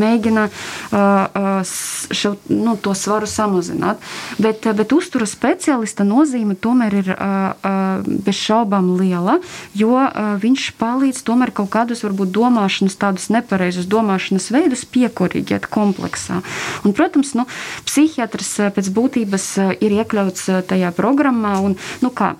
mēģina 0.00 0.46
uh, 0.48 1.60
šo, 1.62 2.34
nu, 2.48 2.76
to 2.80 2.94
svaru 2.98 3.28
samazināt. 3.30 4.00
Bet, 4.40 4.64
bet 4.76 4.96
uzturas 4.96 5.34
speciālista 5.36 6.06
nozīme 6.06 6.56
tomēr 6.56 6.98
ir 7.02 7.12
uh, 7.14 7.20
uh, 7.20 8.10
bez 8.26 8.38
šaubām 8.40 8.94
liela, 8.98 9.38
jo 9.76 9.98
viņš 10.40 10.70
palīdz 10.80 11.22
tomēr 11.26 11.52
kaut 11.54 11.70
kādus, 11.72 12.04
varbūt, 12.06 12.32
domāšanas 12.34 12.98
tādus 13.00 13.28
nepareizus 13.32 13.88
domāšanas 13.90 14.50
veidus 14.54 14.84
piekoriģēt 14.94 15.68
kompleksā. 15.72 16.40
Un, 16.84 16.94
protams, 16.96 17.34
nu, 17.38 17.46
psihiatrs 17.88 18.52
eh, 18.60 18.72
pēc 18.76 18.90
būtības 18.96 19.46
eh, 19.62 19.72
ir 19.86 19.96
iekļauts 20.00 20.48
eh, 20.50 20.60
tajā 20.72 20.92
programmā. 20.96 21.56
Un, 21.64 21.76
nu, 22.04 22.12
kā, 22.14 22.34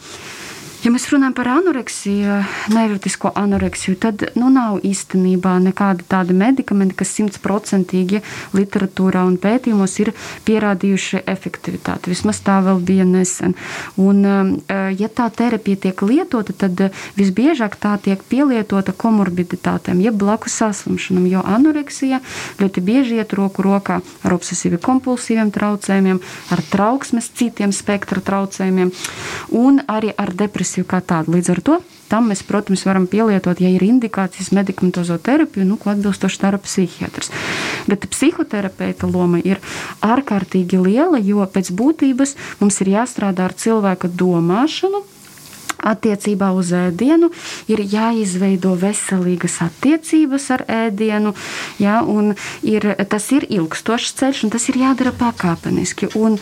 Ja 0.80 0.88
mēs 0.88 1.10
runājam 1.12 1.34
par 1.36 1.48
anoreksiju, 1.52 2.38
neirotisko 2.72 3.34
anoreksiju, 3.36 3.98
tad 4.00 4.22
nu, 4.40 4.46
nav 4.48 4.78
īstenībā 4.86 5.58
nekāda 5.60 6.06
tāda 6.08 6.32
medikamenta, 6.32 6.94
kas 7.02 7.10
simtprocentīgi 7.18 8.22
literatūrā 8.56 9.26
un 9.28 9.36
pētījumos 9.42 9.98
ir 10.00 10.14
pierādījuši 10.48 11.20
efektivitāti. 11.28 12.14
Vismaz 12.14 12.40
tā 12.46 12.56
vēl 12.64 12.80
bija 12.88 13.04
nesen. 13.04 13.52
Un, 14.00 14.24
eh, 14.24 14.94
ja 14.96 15.10
tā 15.12 15.26
terapija 15.28 15.82
tiek 15.84 16.00
lietota, 16.00 16.56
tad 16.56 16.80
visbiežāk 17.18 17.76
tā 17.76 17.98
tiek 18.00 18.24
pielietota 18.24 18.96
komorbiditātēm, 18.96 20.00
jeb 20.00 20.16
blakus 20.16 20.56
saslimšanām, 20.62 21.28
jo 21.28 21.44
anoreksija 21.44 22.22
ļoti 22.56 22.80
bieži 22.80 23.20
iet 23.20 23.36
roku 23.36 23.60
rokā 23.62 24.00
ar 24.24 24.32
obsesīvi 24.32 24.80
kompulsīviem 24.80 25.52
traucējumiem, 25.52 26.24
ar 26.50 26.64
trauksmes, 26.72 27.28
citiem 27.36 27.68
spektra 27.68 28.24
traucējumiem 28.24 28.92
un 29.50 29.84
arī 29.84 30.16
ar 30.16 30.32
depresiju 30.32 30.69
depresiju 30.70 30.86
kā 30.86 31.00
tādu. 31.02 31.34
Līdz 31.34 31.50
ar 31.50 31.60
to 31.60 31.80
tam 32.10 32.26
mēs, 32.30 32.42
protams, 32.42 32.84
varam 32.86 33.06
pielietot, 33.06 33.60
ja 33.60 33.68
ir 33.70 33.82
indikācijas 33.82 34.50
medikamentozo 34.50 35.16
terapiju, 35.18 35.64
nu, 35.64 35.76
ko 35.78 35.92
atbilstoši 35.92 36.40
dara 36.42 36.58
psihiatrs. 36.58 37.30
Bet 37.86 38.08
psihoterapeita 38.10 39.06
loma 39.06 39.38
ir 39.38 39.60
ārkārtīgi 40.02 40.80
liela, 40.82 41.18
jo 41.22 41.46
pēc 41.46 41.70
būtības 41.70 42.34
mums 42.60 42.80
ir 42.82 42.96
jāstrādā 42.96 43.46
ar 43.46 43.54
cilvēka 43.54 44.10
domāšanu, 44.10 45.04
attiecībā 45.80 46.50
uz 46.52 46.74
ēdienu, 46.74 47.30
ir 47.70 47.80
jāizveido 47.80 48.74
veselīgas 48.76 49.60
attiecības 49.64 50.50
ar 50.56 50.64
ēdienu. 50.68 51.32
Ja, 51.80 52.02
ir, 52.66 52.90
tas 53.08 53.30
ir 53.32 53.46
ilgstošs 53.48 54.18
ceļš, 54.18 54.42
un 54.44 54.52
tas 54.52 54.66
ir 54.68 54.82
jādara 54.82 55.14
pakāpeniski. 55.16 56.10
Un, 56.18 56.36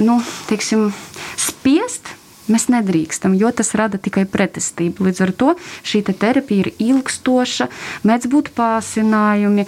nu, 0.00 0.22
teiksim, 0.48 0.88
spiest 1.36 2.14
Mēs 2.48 2.68
nedrīkstam, 2.72 3.34
jo 3.38 3.50
tas 3.52 3.74
rada 3.78 4.00
tikai 4.00 4.24
pretestību. 4.28 5.06
Līdz 5.08 5.22
ar 5.26 5.32
to 5.36 5.54
šī 5.86 6.02
te 6.06 6.14
terapija 6.16 6.66
ir 6.66 6.70
ilgstoša, 6.80 7.68
mēdz 8.08 8.30
būt 8.32 8.50
pārsinājumi, 8.56 9.66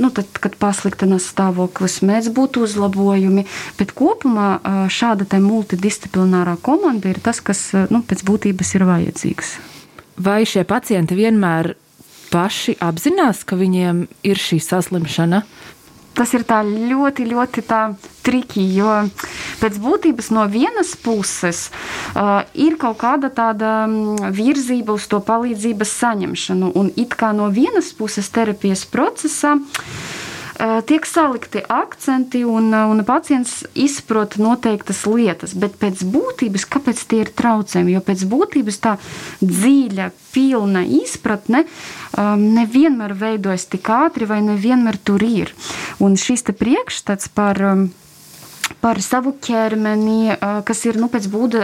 nu, 0.00 0.10
tad, 0.16 0.40
kad 0.42 0.58
pasliktinās 0.60 1.28
stāvoklis, 1.32 2.00
mēdz 2.06 2.32
būt 2.36 2.60
uzlabojumi. 2.64 3.46
Bet 3.78 3.94
kopumā 3.96 4.50
šāda 4.92 5.28
multidisciplinārā 5.42 6.56
komanda 6.64 7.12
ir 7.12 7.20
tas, 7.22 7.42
kas 7.44 7.68
nu, 7.92 8.02
pēc 8.06 8.24
būtības 8.26 8.76
ir 8.78 8.86
vajadzīgs. 8.88 9.56
Vai 10.16 10.44
šie 10.48 10.64
pacienti 10.64 11.16
vienmēr 11.18 11.74
paši 12.32 12.78
apzinās, 12.82 13.44
ka 13.44 13.58
viņiem 13.58 14.06
ir 14.26 14.40
šī 14.40 14.58
saslimšana? 14.64 15.42
Tas 16.16 16.32
ir 16.34 16.44
ļoti, 16.48 17.26
ļoti 17.30 17.64
triki, 18.26 18.64
jo 18.74 18.92
pēc 19.60 19.78
būtības 19.80 20.30
no 20.34 20.46
vienas 20.50 20.94
puses 20.96 21.68
uh, 22.14 22.42
ir 22.54 22.76
kaut 22.80 22.98
kāda 22.98 23.30
tāda 23.30 23.86
virzība 24.32 24.96
uz 24.96 25.06
to 25.06 25.20
palīdzības 25.20 25.96
saņemšanu, 26.02 26.72
un 26.74 26.90
it 26.96 27.14
kā 27.14 27.32
no 27.36 27.50
vienas 27.52 27.92
puses 27.92 28.28
terapijas 28.32 28.86
procesā 28.88 29.56
Eh, 29.56 30.25
tiek 30.88 31.06
salikti 31.06 31.60
akcenti 31.68 32.42
un, 32.48 32.70
un 32.72 33.02
pacients 33.04 33.64
izprot 33.74 34.38
noteiktas 34.40 35.02
lietas, 35.08 35.54
bet 35.58 35.76
pēc 35.80 36.04
būtības, 36.12 36.66
kāpēc 36.72 37.02
tie 37.10 37.22
ir 37.24 37.32
traucējumi? 37.36 37.96
Jo 37.96 38.02
pēc 38.06 38.24
būtības 38.30 38.80
tā 38.84 38.96
dziļa, 39.42 40.10
pilna 40.32 40.84
izpratne 40.84 41.64
nevienmēr 42.16 43.14
veidojas 43.16 43.68
tik 43.72 43.90
ātri 43.92 44.28
vai 44.28 44.40
nevienmēr 44.44 45.00
tur 45.04 45.24
ir. 45.24 45.52
Un 46.00 46.16
šis 46.20 46.46
priekšstats 46.56 47.32
par 47.36 47.62
par 48.80 49.00
savu 49.02 49.32
ķermeni, 49.42 50.36
kas 50.66 50.84
ir 50.88 50.98
nu, 51.00 51.08
pēc, 51.10 51.28
būda, 51.30 51.62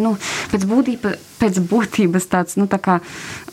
nu, 0.00 0.14
pēc, 0.52 0.66
būtība, 0.70 1.14
pēc 1.40 1.58
būtības 1.70 2.28
tāds 2.30 2.58
nu, 2.60 2.68
tā 2.70 2.78
kā, 2.82 3.00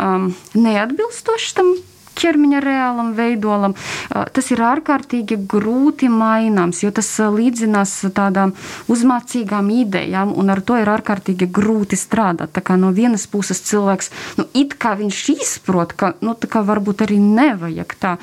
um, 0.01 0.29
neatbilstošs 0.53 1.55
tam 1.57 1.74
ķermeņa 2.22 2.62
reālam 2.63 3.12
veidolam, 3.18 3.75
tas 4.10 4.51
ir 4.54 4.62
ārkārtīgi 4.66 5.40
grūti 5.50 6.10
maināms, 6.12 6.84
jo 6.86 6.92
tas 6.96 7.10
līdzinās 7.22 7.96
tādām 8.16 8.54
uzmācīgām 8.92 9.72
idejām, 9.82 10.34
un 10.38 10.54
ar 10.54 10.62
to 10.66 10.78
ir 10.82 10.92
ārkārtīgi 10.92 11.50
grūti 11.54 12.00
strādāt. 12.00 12.54
Tā 12.56 12.63
kā 12.66 12.78
no 12.80 12.92
vienas 12.96 13.28
puses 13.32 13.63
cilvēks, 13.70 14.12
nu, 14.40 14.48
it 14.58 14.75
kā 14.82 14.94
viņš 15.00 15.24
izprot, 15.36 15.96
ka, 15.98 16.13
nu, 16.22 16.36
varbūt 16.51 17.06
arī 17.06 17.18
nevajag 17.22 17.96
tā, 18.01 18.16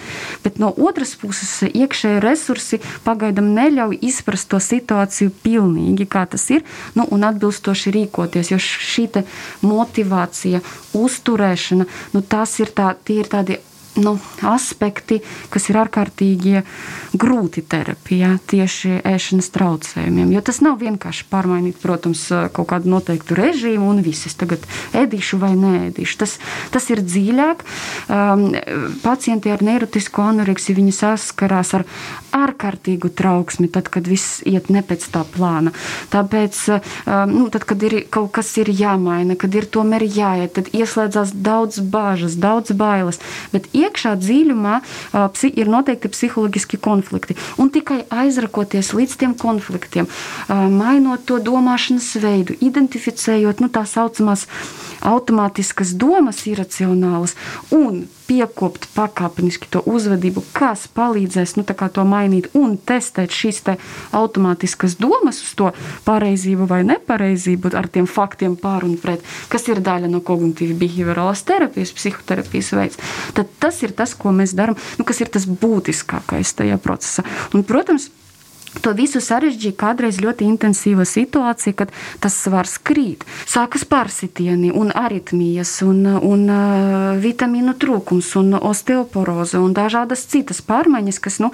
bet 0.45 0.61
no 0.62 0.71
otras 0.71 1.14
puses 1.19 1.50
iekšēji 1.69 2.23
resursi 2.23 2.81
pagaidam 3.05 3.50
neļauj 3.57 3.99
izprast 4.09 4.50
to 4.52 4.61
situāciju 4.62 5.33
pilnīgi, 5.43 6.07
kā 6.11 6.25
tas 6.31 6.49
ir, 6.55 6.64
nu, 6.99 7.07
un 7.14 7.26
atbilstoši 7.28 7.95
rīkoties, 7.95 8.52
jo 8.52 8.61
šī 8.62 9.09
motivācija, 9.62 10.61
uzturēšana, 10.99 11.87
nu, 12.14 12.23
tas 12.23 12.59
ir, 12.61 12.73
tā, 12.75 12.93
ir 13.14 13.31
tādi 13.31 13.59
nu, 13.97 14.14
aspekti, 14.47 15.21
kas 15.52 15.68
ir 15.71 15.78
ārkārtīgi 15.80 16.62
grūti 17.18 17.62
terapijā, 17.66 18.35
tieši 18.50 18.99
ēšanas 19.09 19.50
traucējumiem. 19.54 20.33
Jo 20.35 20.42
tas 20.45 20.61
nav 20.64 20.78
vienkārši 20.83 21.26
pārmainīt, 21.30 21.78
protams, 21.83 22.26
kaut 22.54 22.68
kādu 22.73 22.92
noteiktu 22.92 23.38
režīmu 23.38 23.88
un 23.90 24.02
viss. 24.04 24.28
Es 24.28 24.37
tagad 24.38 24.64
ēdīšu 24.97 25.40
vai 25.42 25.54
nēdīšu. 25.59 26.18
Tas, 26.21 26.37
tas 26.75 26.88
ir 26.92 27.02
dziļāk. 27.04 27.64
Um, 28.09 28.47
pacienti 29.02 29.52
ar 29.52 29.64
neirotisku 29.64 30.23
anoreksiju 30.25 30.78
viņi 30.78 30.95
saskarās 30.95 31.75
ar 31.78 31.87
ārkārtīgu 32.37 33.11
trauksmi, 33.16 33.71
tad, 33.73 33.88
kad 33.92 34.09
viss 34.09 34.42
iet 34.47 34.68
ne 34.73 34.83
pēc 34.85 35.09
tā 35.14 35.25
plāna. 35.33 35.73
Tāpēc, 36.12 36.61
um, 36.75 37.35
nu, 37.35 37.49
tad, 37.54 37.66
kad 37.68 37.83
ir 37.88 38.00
kaut 38.12 38.30
kas 38.37 38.52
ir 38.61 38.71
jāmaina, 38.73 39.38
kad 39.38 39.54
ir 39.57 39.68
tomēr 39.73 40.04
jāiet, 40.04 40.54
tad 40.59 40.71
ieslēdzās 40.76 41.35
daudz 41.35 41.80
bāžas, 41.80 42.37
daudz 42.38 42.75
bailes. 42.76 43.21
Bet 43.54 43.71
iekšā 43.88 44.14
dziļumā 44.21 44.80
ir 45.50 45.73
noteikti 45.73 46.12
psiholoģiski 46.12 46.80
konflikti. 46.85 47.37
Un 47.59 47.73
tikai 47.75 48.04
aizrakoties 48.09 48.92
līdz 48.97 49.16
tiem 49.21 49.35
konfliktiem, 49.38 50.09
mainot 50.49 51.25
to 51.28 51.40
domāšanas 51.42 52.12
veidu, 52.23 52.57
identificējot 52.64 53.64
nu, 53.64 53.73
tā 53.73 53.85
saucamās 53.88 54.47
automātiskas 55.07 55.95
domas, 55.99 56.45
iracionālas 56.50 57.37
un 57.75 58.07
piekopt 58.28 58.87
pakāpeniski 58.94 59.70
to 59.73 59.82
uzvedību, 59.88 60.42
kas 60.52 60.87
palīdzēs 60.94 61.56
nu, 61.58 61.64
to 61.64 62.04
mainīt 62.04 62.50
un 62.58 62.76
testēt 62.76 63.32
šīs 63.35 63.62
te 63.64 63.76
automātiskas 64.16 64.99
domas 65.00 65.40
uz 65.42 65.54
to 65.58 65.73
pareizību 66.06 66.68
vai 66.68 66.82
nepareizību 66.88 67.73
ar 67.78 67.88
tiem 67.92 68.06
faktiem 68.11 68.56
pār 68.61 68.85
un 68.88 68.99
pret, 69.00 69.25
kas 69.49 69.68
ir 69.73 69.82
daļa 69.85 70.11
no 70.12 70.20
kognitīvas 70.25 70.78
behaviorālās 70.80 71.44
terapijas, 71.49 71.94
psihoterapijas 71.97 72.73
veids. 72.76 73.02
Tad 73.37 73.50
tas 73.62 73.82
ir 73.82 73.97
tas, 73.97 74.14
ko 74.18 74.35
mēs 74.37 74.54
darām, 74.58 74.78
nu, 75.00 75.08
kas 75.08 75.25
ir 75.25 75.32
tas 75.32 75.49
būtiskākais 75.49 76.56
tajā 76.61 76.78
procesā. 76.82 77.25
Un, 77.54 77.64
protams, 77.66 78.11
To 78.85 78.92
visu 78.97 79.20
sarežģīja 79.23 79.75
kādreiz 79.78 80.20
ļoti 80.23 80.47
intensīva 80.49 81.06
situācija, 81.08 81.75
kad 81.78 81.92
tas 82.23 82.37
svars 82.44 82.76
krīt. 82.78 83.25
Sākas 83.49 83.85
pārsitieni, 83.88 84.70
un 84.75 84.92
aritmijas, 84.94 85.78
un, 85.87 86.04
un 86.06 86.44
uh, 86.52 87.18
vitamīnu 87.20 87.75
trūkums, 87.80 88.30
un 88.40 88.54
osteoporoze, 88.58 89.58
un 89.62 89.75
dažādas 89.76 90.25
citas 90.30 90.62
pārmaiņas, 90.64 91.20
kas 91.25 91.38
nu, 91.42 91.50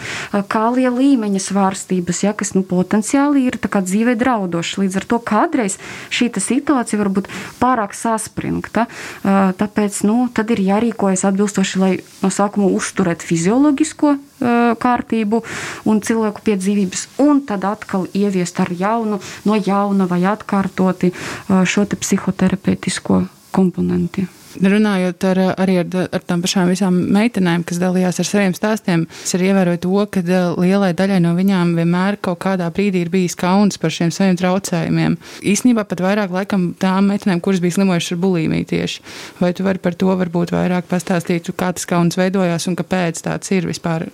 kālie 0.52 0.88
līmeņa 0.92 1.42
svārstības, 1.42 2.24
ja, 2.26 2.34
kas 2.36 2.54
nu, 2.56 2.64
potenciāli 2.68 3.46
ir 3.48 3.58
dzīvē 3.64 4.16
draudošas. 4.20 4.80
Līdz 4.84 5.00
ar 5.00 5.08
to 5.08 5.20
kādreiz 5.24 5.78
šī 6.12 6.30
situācija 6.34 6.98
var 7.00 7.10
būt 7.14 7.30
pārāk 7.60 7.96
saspringta. 7.96 8.86
Uh, 9.22 9.52
tāpēc 9.56 10.02
nu, 10.08 10.28
tad 10.34 10.52
ir 10.54 10.62
jārīkojas 10.64 11.26
atbilstoši, 11.28 11.80
lai 11.80 11.92
no 12.22 12.30
sākuma 12.32 12.70
uzturētu 12.74 13.28
fizioloģisko 13.28 14.16
kārtību 14.40 15.42
un 15.90 16.00
cilvēku 16.04 16.44
piedzīvības, 16.44 17.08
un 17.24 17.42
tad 17.48 17.64
atkal 17.68 18.08
ieviest 18.14 18.60
ar 18.60 18.72
jaunu, 18.78 19.20
no 19.44 19.58
jauna 19.58 20.08
vai 20.10 20.22
atkārtoti 20.28 21.12
šo 21.48 21.86
psihoterapeitisko 22.00 23.22
komponenti. 23.54 24.26
Runājot 24.62 25.24
ar, 25.26 25.40
arī 25.60 25.78
ar, 25.82 25.88
ar 26.14 26.22
tām 26.26 26.42
pašām 26.44 26.70
visām 26.70 26.96
meitenēm, 27.14 27.64
kas 27.66 27.80
dalījās 27.82 28.20
ar 28.22 28.28
saviem 28.28 28.54
stāstiem, 28.54 29.06
es 29.24 29.34
arī 29.34 29.50
ievēroju 29.50 29.80
to, 29.82 30.04
ka 30.14 30.22
lielai 30.60 30.92
daļai 30.96 31.20
no 31.24 31.34
viņām 31.34 31.74
vienmēr 31.78 32.18
kaut 32.24 32.38
kādā 32.44 32.68
brīdī 32.74 33.04
ir 33.04 33.10
bijis 33.12 33.34
kauns 33.38 33.80
par 33.82 33.94
šiem 33.94 34.12
saviem 34.14 34.38
traucējumiem. 34.38 35.18
Īsnībā 35.54 35.86
pat 35.90 36.04
vairāk 36.04 36.34
laikam 36.34 36.68
tām 36.80 37.10
meitenēm, 37.10 37.42
kuras 37.44 37.62
bija 37.64 37.78
slimojušas 37.78 38.14
ar 38.14 38.22
bulimiju 38.22 38.70
tieši. 38.74 39.02
Vai 39.42 39.52
tu 39.56 39.66
vari 39.66 39.82
par 39.82 39.98
to 39.98 40.14
varbūt 40.22 40.54
vairāk 40.54 40.90
pastāstīt, 40.90 41.50
kā 41.58 41.72
tas 41.74 41.88
kauns 41.90 42.18
veidojās 42.20 42.68
un 42.70 42.78
kāpēc 42.78 43.24
tāds 43.26 43.54
ir 43.56 43.66
vispār? 43.70 44.06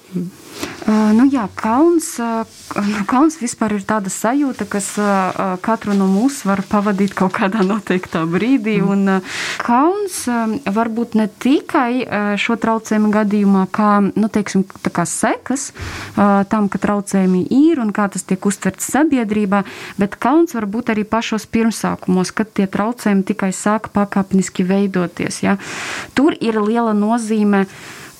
Nu 0.90 1.26
jā, 1.30 1.44
kauns, 1.54 2.16
nu, 2.18 3.02
kauns 3.06 3.36
vispār 3.38 3.76
ir 3.76 3.82
tāda 3.86 4.10
sajūta, 4.10 4.64
kas 4.70 4.88
katru 5.62 5.94
no 5.94 6.06
mums 6.10 6.40
var 6.48 6.62
pavadīt 6.66 7.12
kaut 7.14 7.34
kādā 7.36 7.62
noteiktā 7.66 8.24
brīdī. 8.26 8.78
Mm. 8.80 8.88
Un, 8.90 9.20
kauns 9.62 10.24
var 10.66 10.90
būt 10.90 11.14
ne 11.20 11.28
tikai 11.30 12.34
šo 12.40 12.56
traucējumu 12.60 13.12
gadījumā, 13.14 13.66
kā, 13.76 13.90
nu, 14.08 14.30
teiksim, 14.32 14.64
kā 14.66 15.04
sekas 15.06 15.68
tam, 16.16 16.66
ka 16.72 16.80
traucējumi 16.82 17.44
ir 17.54 17.84
un 17.84 17.94
kā 17.94 18.08
tas 18.10 18.26
tiek 18.26 18.50
uztverts 18.50 18.90
sabiedrībā, 18.90 19.62
bet 20.00 20.18
kauns 20.18 20.56
var 20.58 20.66
būt 20.66 20.94
arī 20.96 21.06
pašos 21.06 21.46
pirmsākumos, 21.52 22.34
kad 22.34 22.50
tie 22.56 22.66
traucējumi 22.66 23.28
tikai 23.30 23.52
sāk 23.54 23.92
pakāpeniski 23.94 24.66
veidoties. 24.66 25.44
Ja? 25.46 25.58
Tur 26.18 26.34
ir 26.40 26.58
liela 26.64 26.96
nozīme 26.96 27.66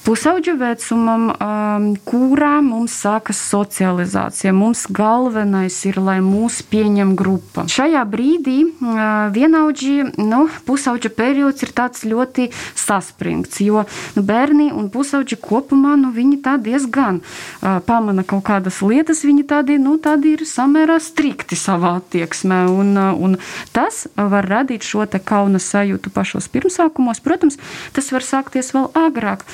pusauģu 0.05 0.55
vecumam, 0.61 1.29
um, 1.31 1.87
kurā 2.09 2.61
mums 2.65 2.95
sākas 3.03 3.41
socializācija. 3.51 4.53
Mums 4.57 4.87
galvenais 4.91 5.77
ir, 5.89 6.01
lai 6.01 6.19
mūs 6.25 6.61
pieņem 6.71 7.13
grupa. 7.19 7.67
Šajā 7.71 8.03
brīdī 8.09 8.57
uh, 8.65 9.29
vienaudži, 9.35 9.97
nu, 10.23 10.47
pusauģa 10.67 11.13
periods 11.17 11.67
ir 11.67 11.75
tāds 11.77 12.07
ļoti 12.09 12.49
saspringts, 12.79 13.61
jo 13.65 13.85
nu, 14.17 14.25
bērni 14.25 14.71
un 14.73 14.89
pusauģi 14.93 15.41
kopumā, 15.43 15.97
nu, 16.01 16.15
viņi 16.17 16.41
tā 16.47 16.57
diezgan 16.63 17.21
uh, 17.21 17.79
pamana 17.85 18.25
kaut 18.25 18.47
kādas 18.49 18.81
lietas, 18.85 19.25
viņi 19.29 19.45
tādi, 19.53 19.77
nu, 19.83 19.99
tādi 20.03 20.35
ir 20.39 20.47
samērā 20.49 20.97
strikti 21.03 21.59
savā 21.61 21.99
attieksmē, 22.01 22.63
un, 22.73 22.97
uh, 22.97 23.13
un 23.15 23.37
tas 23.77 24.07
var 24.17 24.49
radīt 24.49 24.87
šo 24.87 25.05
te 25.11 25.21
kauna 25.21 25.61
sajūtu 25.61 26.13
pašos 26.15 26.49
pirmsākumos. 26.53 27.21
Protams, 27.21 27.61
tas 27.93 28.11
var 28.15 28.25
sākties 28.25 28.73
vēl 28.77 28.89
agrāk 28.97 29.45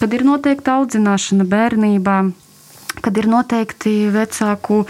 kad 0.00 0.14
ir 0.16 0.24
noteikta 0.24 0.78
audzināšana 0.80 1.44
bērnībā 1.50 2.20
kad 3.00 3.16
ir 3.20 3.28
noteikti 3.30 3.92
vecāku, 4.12 4.82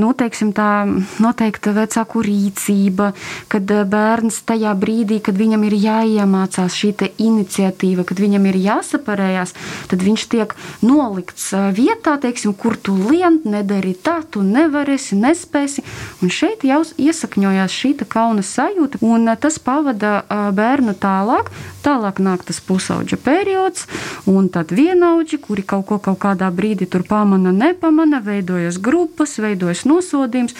nu, 0.00 0.12
teiksim, 0.16 0.52
tā, 0.56 0.84
noteikta 1.22 1.72
vecāku 1.76 2.22
rīcība, 2.24 3.12
kad 3.52 3.70
eh, 3.72 3.84
bērns 3.88 4.42
tajā 4.48 4.74
brīdī, 4.78 5.20
kad 5.24 5.38
viņam 5.38 5.66
ir 5.68 5.76
jāiemācās 5.78 6.76
šī 6.78 6.92
iniciatīva, 7.22 8.04
kad 8.06 8.20
viņam 8.20 8.46
ir 8.50 8.58
jāsaparējās, 8.60 9.54
tad 9.90 10.04
viņš 10.04 10.26
tiek 10.32 10.54
nolikts 10.84 11.50
eh, 11.56 11.70
vietā, 11.76 12.18
teiksim, 12.22 12.54
kur 12.54 12.76
tu 12.76 12.94
lien, 12.96 13.40
nedari 13.44 13.94
tā, 13.94 14.20
tu 14.28 14.44
nevarēsi, 14.46 15.18
nespēsi. 15.18 15.84
Un 16.22 16.32
šeit 16.32 16.66
jau 16.68 16.82
iesakņojās 16.82 17.78
šī 17.82 17.94
kauna 18.08 18.44
sajūta, 18.46 19.02
un 19.06 19.28
eh, 19.28 19.38
tas 19.40 19.58
pavada 19.62 20.22
bērnu 20.28 20.96
tālāk. 21.00 21.50
Tālāk 21.82 22.20
nāk 22.22 22.44
tas 22.46 22.60
pusauģa 22.62 23.16
periods, 23.18 23.88
un 24.30 24.46
tad 24.52 24.70
vienaudži, 24.70 25.40
kuri 25.42 25.64
kaut 25.66 25.88
ko 25.88 25.98
kaut 26.02 26.20
kādā 26.22 26.50
brīdī 26.54 26.86
tur 26.90 27.02
pamana, 27.06 27.50
nepamana, 27.54 28.20
veidojas 28.22 28.78
grupas, 28.82 29.34
veidojas 29.42 29.81
būs 29.82 29.90
nosodījums. 29.90 30.54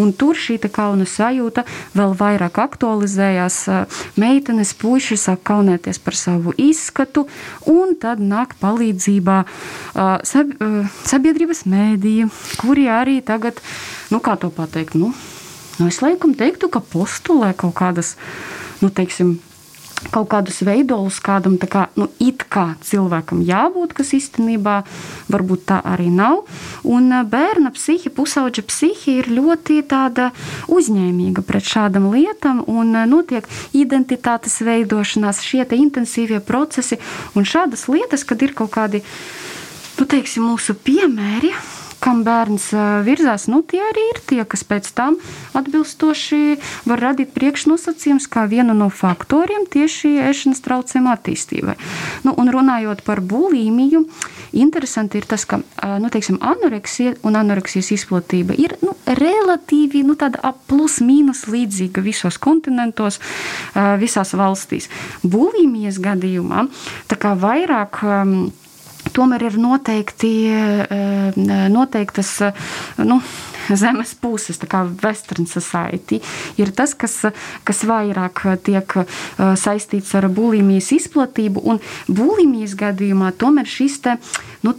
Un 0.00 0.12
tur 0.12 0.36
šī 0.36 0.58
kauna 0.72 1.04
sajūta 1.04 1.64
vēl 1.94 2.14
vairāk 2.16 2.58
aktualizējās. 2.58 3.68
Meitenes, 4.16 4.74
puiši 4.74 5.16
sāk 5.16 5.42
kaunēties 5.44 5.98
par 5.98 6.14
savu 6.14 6.52
izskatu, 6.56 7.26
un 7.66 7.96
tad 8.00 8.20
nāk 8.20 8.56
palīdzībā 8.60 9.44
sabiedrības 10.24 11.64
mēdīja, 11.66 12.28
kuri 12.60 12.88
arī 12.88 13.20
tagad, 13.22 13.60
nu, 14.10 14.20
kā 14.20 14.36
to 14.36 14.50
pateikt, 14.50 14.94
nu, 14.94 15.12
nu 15.78 15.88
es 15.88 16.00
laikam 16.02 16.34
teiktu, 16.34 16.70
ka 16.72 16.80
postulē 16.80 17.52
kaut 17.56 17.74
kādas, 17.78 18.16
nu, 18.80 18.90
teiksim, 18.90 19.38
kaut 20.10 20.28
kādus 20.32 20.62
veidolus 20.66 21.20
kādam 21.22 21.58
kā, 21.60 21.86
nu, 21.96 22.08
it 22.18 22.44
kā 22.50 22.72
cilvēkam 22.82 23.42
jābūt, 23.46 23.94
kas 23.96 24.12
īstenībā 24.16 24.82
varbūt 25.32 25.66
tā 25.70 25.80
arī 25.86 26.08
nav. 26.12 26.42
Un 26.82 27.12
bērna 27.30 27.72
psihi, 27.74 28.10
pusauģa 28.14 28.64
psihi 28.66 29.18
ir 29.20 29.30
ļoti 29.32 29.82
uzņēmīga 30.72 31.44
pret 31.46 31.68
šādam 31.68 32.10
lietām 32.12 32.64
un 32.66 32.96
notiek 33.08 33.46
identitātes 33.72 34.60
veidošanās, 34.64 35.42
šie 35.44 35.66
intensīvie 35.78 36.40
procesi 36.40 36.98
un 37.34 37.46
šādas 37.48 37.88
lietas, 37.88 38.24
kad 38.24 38.42
ir 38.42 38.56
kaut 38.56 38.72
kādi, 38.74 39.02
nu, 39.98 40.08
teiksim, 40.08 40.48
mūsu 40.50 40.74
piemēri 40.74 41.52
kam 42.02 42.22
bērns 42.26 42.70
virzās, 43.06 43.46
nu, 43.52 43.62
tie 43.66 43.80
arī 43.84 44.04
ir 44.12 44.20
tie, 44.26 44.40
kas 44.48 44.64
pēc 44.66 44.90
tam 44.96 45.18
atbilstoši 45.58 46.58
var 46.90 47.02
radīt 47.06 47.32
priekšnosacījumus 47.36 48.28
kā 48.32 48.46
vienu 48.50 48.74
no 48.76 48.88
faktoriem 48.92 49.68
tieši 49.70 50.16
ēšanas 50.30 50.62
traucējumu 50.64 51.12
attīstībai. 51.12 51.76
Nu, 52.26 52.34
un 52.38 52.50
runājot 52.52 53.04
par 53.06 53.22
bulīmiju, 53.22 54.04
interesanti 54.58 55.20
ir 55.20 55.28
tas, 55.30 55.46
ka 55.48 55.60
nu, 55.62 56.10
teiksim, 56.12 56.40
anoreksija 56.42 57.16
un 57.26 57.38
anoreksijas 57.38 57.92
izplatība 57.96 58.56
ir 58.58 58.76
nu, 58.82 58.96
relatīvi 59.06 60.02
nu, 60.06 60.18
plus-mínus 60.68 61.46
līdzīga 61.50 62.02
visos 62.04 62.38
kontinentos, 62.42 63.20
visās 64.02 64.34
valstīs. 64.38 64.90
Bulīmijas 65.22 66.00
gadījumā 66.02 66.66
tā 67.10 67.18
kā 67.20 67.34
vairāk 67.38 68.02
tomēr 69.16 69.46
ir 69.48 69.58
noteikti, 69.60 70.32
eh, 70.48 71.40
noteiktas 71.72 72.34
nu, 73.04 73.20
zemes 73.70 74.14
puses, 74.18 74.58
tā 74.60 74.68
kā 74.70 74.82
Western 75.02 75.46
Society, 75.50 76.20
ir 76.60 76.72
tas, 76.76 76.94
kas, 76.98 77.18
kas 77.66 77.82
vairāk 77.88 78.44
tiek 78.64 78.96
uh, 79.00 79.06
saistīts 79.58 80.12
ar 80.18 80.28
bulimijas 80.32 80.92
izplatību. 80.96 81.62
Un 81.64 81.80
bulimijas 82.08 82.74
gadījumā 82.78 83.32
tomēr 83.38 83.68
šis 83.68 83.98
te, 84.04 84.16
nu, 84.66 84.74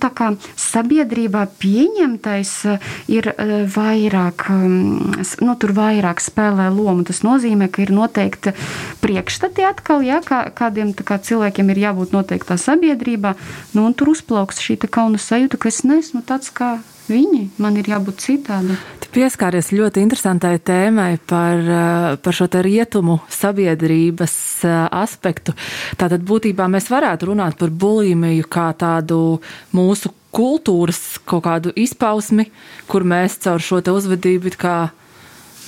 sabiedrībā 0.60 1.46
pieņemtais 1.62 2.54
uh, 2.70 2.94
ir 3.12 3.32
uh, 3.34 3.54
vairāk, 3.74 4.48
um, 4.54 5.14
nu, 5.44 5.58
tur 5.60 5.76
vairāk 5.78 6.24
spēlē 6.24 6.70
lomu. 6.74 7.06
Tas 7.08 7.24
nozīmē, 7.26 7.70
ka 7.74 7.86
ir 7.86 7.94
noteikti 7.96 8.56
priekšstati 9.04 9.66
atkal, 9.68 10.06
ja, 10.06 10.22
kā, 10.26 10.46
kādiem 10.56 10.94
kā 10.94 11.20
cilvēkiem 11.20 11.74
ir 11.74 11.84
jābūt 11.88 12.16
noteiktā 12.16 12.58
sabiedrībā, 12.60 13.36
nu, 13.74 13.88
un 13.88 13.98
tur 13.98 14.14
uzplauks 14.14 14.62
šī 14.64 14.80
kauna 14.84 15.20
sajūta, 15.22 15.60
ka 15.60 15.72
es 15.72 15.84
neesmu 15.88 16.24
tāds 16.28 16.52
kā 16.54 16.78
viņi, 17.10 17.44
man 17.64 17.78
ir 17.80 17.90
jābūt 17.92 18.24
citādi. 18.24 18.78
Tu 19.04 19.12
pieskāries 19.14 19.72
ļoti 19.76 20.04
interesantai 20.04 20.56
tēmai 20.60 21.20
par, 21.28 21.60
eh, 21.60 22.16
par 22.18 22.34
šo 22.34 22.48
rietumu 22.48 23.20
sabiedrības 23.30 24.36
eh, 24.66 24.88
aspektu. 24.92 25.56
Tātad 25.98 26.24
būtībā 26.24 26.68
mēs 26.72 26.90
varētu 26.90 27.34
runāt 27.34 27.58
par 27.58 27.70
bulimiju 27.70 28.48
kā 28.48 28.72
tādu 28.74 29.42
mūsu 29.74 30.14
kultūras 30.34 31.20
kaut 31.30 31.46
kādu 31.46 31.74
izpausmi, 31.78 32.50
kur 32.88 33.04
mēs 33.04 33.38
caur 33.44 33.62
šo 33.62 33.84
uzvedību 33.94 34.58
kā 34.58 34.78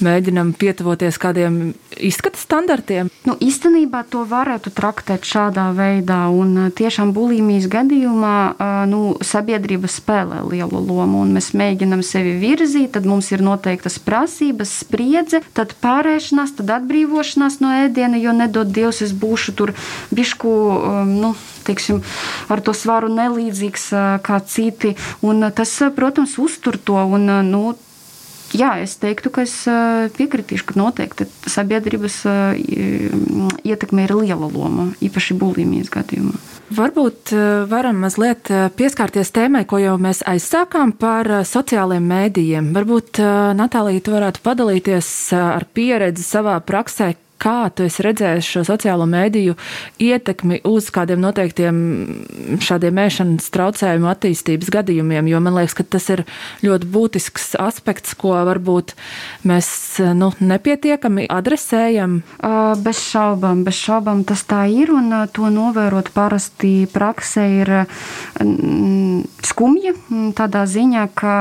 mēģinam 0.03 0.51
pietuvoties 0.57 1.17
kādiem 1.21 1.73
izskata 1.95 2.39
standartiem? 2.39 3.09
Nu, 3.25 3.35
īstenībā 3.41 4.03
to 4.11 4.23
varētu 4.27 4.71
traktēt 4.75 5.25
šādā 5.27 5.69
veidā. 5.77 6.25
Un 6.33 6.69
tiešām 6.75 7.13
bulimijas 7.15 7.67
gadījumā 7.71 8.35
nu, 8.91 9.15
sabiedrība 9.25 9.89
spēlē 9.91 10.43
lielu 10.49 10.81
lomu. 10.81 11.23
Mēs 11.29 11.53
mēģinam 11.57 12.03
sevi 12.05 12.35
virzīt, 12.41 12.91
tad 12.97 13.07
mums 13.09 13.31
ir 13.33 13.43
noteiktas 13.45 13.97
prasības, 14.03 14.73
spriedze, 14.83 15.41
tad 15.57 15.75
pārēšanās, 15.83 16.55
tad 16.59 16.75
atbrīvošanās 16.81 17.61
no 17.63 17.73
ēdiena, 17.85 18.19
jo 18.21 18.35
nedod 18.35 18.71
Dievs, 18.75 19.01
es 19.05 19.15
būšu 19.15 19.55
tur 19.57 19.73
bišku. 20.15 20.51
Nu, 21.15 21.35
teiksim, 21.65 22.01
ar 22.51 22.61
to 22.61 22.75
svaru 22.77 23.09
nelīdzīgs 23.13 23.89
kā 24.25 24.39
citi. 24.45 24.95
Un 25.25 25.49
tas, 25.55 25.73
protams, 25.95 26.37
uztur 26.41 26.77
to. 26.77 26.99
Un, 27.15 27.29
nu, 27.49 27.63
Jā, 28.55 28.77
es 28.79 28.95
teiktu, 29.01 29.31
ka 29.35 29.43
es 29.43 29.53
piekritīšu, 30.15 30.69
ka 30.69 30.77
noteikti 30.79 31.27
sabiedrības 31.51 32.21
ietekme 33.67 34.05
ir 34.05 34.13
liela 34.15 34.47
loma, 34.47 34.89
īpaši 35.03 35.35
bulimijas 35.41 35.91
gadījumā. 35.91 36.39
Varbūt 36.75 37.33
varam 37.69 37.99
mazliet 38.01 38.49
pieskarties 38.79 39.29
tēmai, 39.35 39.65
ko 39.69 39.77
jau 39.83 39.97
mēs 40.01 40.23
aizsākām 40.25 40.95
par 40.97 41.29
sociālajiem 41.45 42.07
mēdījiem. 42.09 42.71
Varbūt 42.77 43.21
Natālija, 43.59 44.01
tu 44.07 44.15
varētu 44.15 44.41
padalīties 44.45 45.11
ar 45.35 45.67
pieredzi 45.75 46.25
savā 46.25 46.55
praksē, 46.65 47.11
kā 47.41 47.69
tu 47.75 47.85
esi 47.85 48.03
redzējis 48.05 48.47
šo 48.47 48.63
sociālo 48.67 49.07
mēdīju 49.09 49.55
ietekmi 50.01 50.61
uz 50.67 50.89
kādiem 50.93 51.21
noteiktiem 51.23 51.79
šādiem 52.63 52.95
mēšanas 52.99 53.49
traucējumu 53.53 54.09
attīstības 54.11 54.71
gadījumiem, 54.73 55.29
jo 55.31 55.41
man 55.43 55.57
liekas, 55.59 55.75
ka 55.77 55.85
tas 55.95 56.07
ir 56.13 56.23
ļoti 56.65 56.89
būtisks 56.93 57.53
aspekts, 57.61 58.15
ko 58.17 58.35
varbūt 58.47 58.95
mēs 59.47 59.69
nu, 60.17 60.31
nepietiekami 60.39 61.27
adresējam. 61.31 62.21
Bez 62.85 63.03
šaubām, 63.09 63.65
bez 63.67 63.79
šaubām 63.79 64.23
tas 64.27 64.45
tā 64.47 64.65
ir, 64.71 64.93
un 64.95 65.11
to 65.35 65.51
novērot 65.53 66.11
parasti 66.15 66.73
praksē 66.91 67.45
ir 67.61 67.75
skumji 69.45 69.95
tādā 70.37 70.65
ziņā, 70.69 71.05
ka 71.15 71.35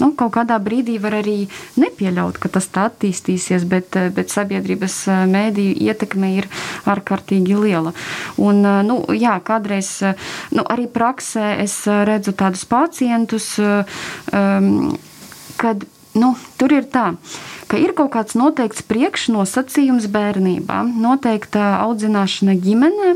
nu, 0.00 0.10
kaut 0.16 0.34
kādā 0.36 0.58
brīdī 0.62 0.98
var 1.02 1.16
arī 1.20 1.46
nepieļaut, 1.80 2.38
ka 2.42 2.50
tas 2.52 2.68
tā 2.72 2.86
attīstīsies, 2.90 3.66
bet, 3.68 3.96
eh, 3.96 4.10
bet 4.14 4.32
sabiedrības 4.32 4.96
eh, 5.08 5.22
mēdīju 5.30 5.78
ietekme 5.88 6.34
ir 6.38 6.48
ārkārtīgi 6.88 7.58
liela. 7.58 7.94
Un, 8.36 8.64
eh, 8.64 8.82
nu, 8.88 9.00
jā, 9.16 9.38
kādreiz 9.44 9.94
nu, 10.52 10.64
arī 10.64 10.88
praksē 10.88 11.56
es 11.62 11.82
redzu 11.86 12.32
tādus 12.36 12.64
pacientus, 12.68 13.54
um, 13.58 14.96
kad 15.56 15.84
nu, 16.14 16.34
tur 16.58 16.72
ir 16.72 16.88
tā 16.92 17.12
ka 17.72 17.78
ir 17.80 17.94
kaut 17.96 18.12
kāds 18.12 18.36
noteikts 18.36 18.84
priekšnosacījums 18.84 20.10
bērnībā, 20.12 20.82
noteikta 21.00 21.78
audzināšana 21.86 22.58
ģimenē. 22.60 23.14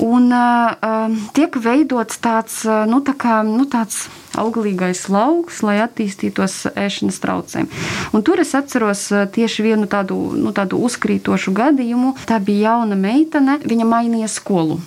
Un 0.00 0.32
uh, 0.32 1.12
tiek 1.36 1.56
veidots 1.60 2.20
tāds, 2.22 2.62
nu, 2.88 3.02
tā 3.04 3.12
kā, 3.18 3.40
nu, 3.44 3.66
tāds 3.68 4.06
auglīgais 4.38 5.06
lauks, 5.10 5.60
lai 5.66 5.78
attīstītos 5.84 6.70
ēšanas 6.74 7.20
traucējumi. 7.22 7.86
Un 8.14 8.24
tur 8.26 8.42
es 8.42 8.54
atceros 8.58 9.06
eh, 9.12 9.26
tieši 9.30 9.66
vienu 9.66 9.88
tādu, 9.90 10.18
nu, 10.38 10.54
tādu 10.56 10.80
uzkrītošu 10.86 11.54
gadījumu. 11.56 12.14
Tā 12.28 12.40
bija 12.42 12.76
jauna 12.76 12.98
meitene, 12.98 13.58
viņa 13.64 13.88
mainīja 13.88 14.30
skolu. 14.30 14.80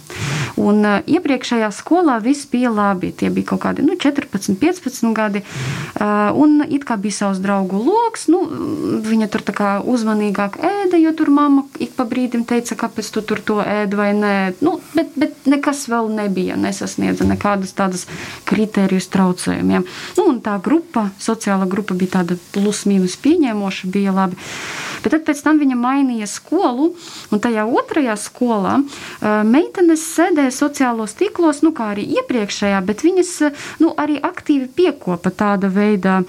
Un 0.61 0.83
uh, 0.85 0.99
iepriekšējā 1.07 1.69
skolā 1.73 2.19
viss 2.23 2.47
bija 2.49 2.71
labi. 2.73 3.11
Tie 3.15 3.31
bija 3.33 3.53
kaut 3.53 3.63
kādi 3.65 3.85
nu, 3.85 3.97
14, 3.99 4.57
15 4.59 5.13
gadi. 5.15 5.43
Uh, 5.97 6.31
un 6.39 6.63
it 6.67 6.85
kā 6.87 6.97
bija 7.01 7.19
savs 7.23 7.41
draugu 7.43 7.79
lokus, 7.83 8.27
nu, 8.31 8.43
viņa 9.03 9.29
tur 9.33 9.43
uzmanīgāk 9.93 10.57
ēda, 10.63 10.97
jo 10.99 11.13
tur 11.17 11.29
mamma 11.33 11.65
ik 11.83 11.93
pa 11.97 12.05
brīdim 12.09 12.45
teica, 12.49 12.77
kāpēc 12.85 13.09
tu 13.13 13.23
tur 13.25 13.41
to 13.45 13.59
ēd 13.61 13.95
vai 13.97 14.11
nē. 14.17 14.33
Nu, 14.65 14.77
bet, 14.95 15.13
bet 15.19 15.47
nekas 15.49 15.85
vēl 15.91 16.09
nebija, 16.13 16.57
nesasniedza 16.59 17.27
nekādas 17.27 17.75
tādas 17.77 18.07
kritērijas 18.49 19.09
traucējumiem. 19.13 19.85
Nu, 20.17 20.27
tā 20.43 20.57
grupa, 20.63 21.09
sociāla 21.21 21.67
grupa 21.69 21.97
bija 21.97 22.19
tāda 22.19 22.39
plus-mínus 22.55 23.17
pieņēmoša, 23.23 23.91
bija 23.93 24.15
labi. 24.15 24.39
Bet 25.03 25.15
tad 25.15 25.25
pēc 25.27 25.41
tam 25.43 25.59
viņa 25.61 25.77
mainīja 25.79 26.27
skolu, 26.31 26.93
un 27.31 27.41
tajā 27.43 27.65
otrajā 27.67 28.15
skolā 28.19 28.77
meitenes 29.47 30.03
sēdēja 30.15 30.53
sociālos 30.55 31.15
tīklos, 31.19 31.61
nu, 31.65 31.73
kā 31.75 31.91
arī 31.93 32.05
iepriekšējā, 32.19 32.79
bet 32.87 33.03
viņas 33.05 33.33
nu, 33.83 33.91
arī 33.99 34.19
aktīvi 34.23 34.69
piekopa 34.77 35.33
tāda 35.35 35.69
veida, 35.73 36.21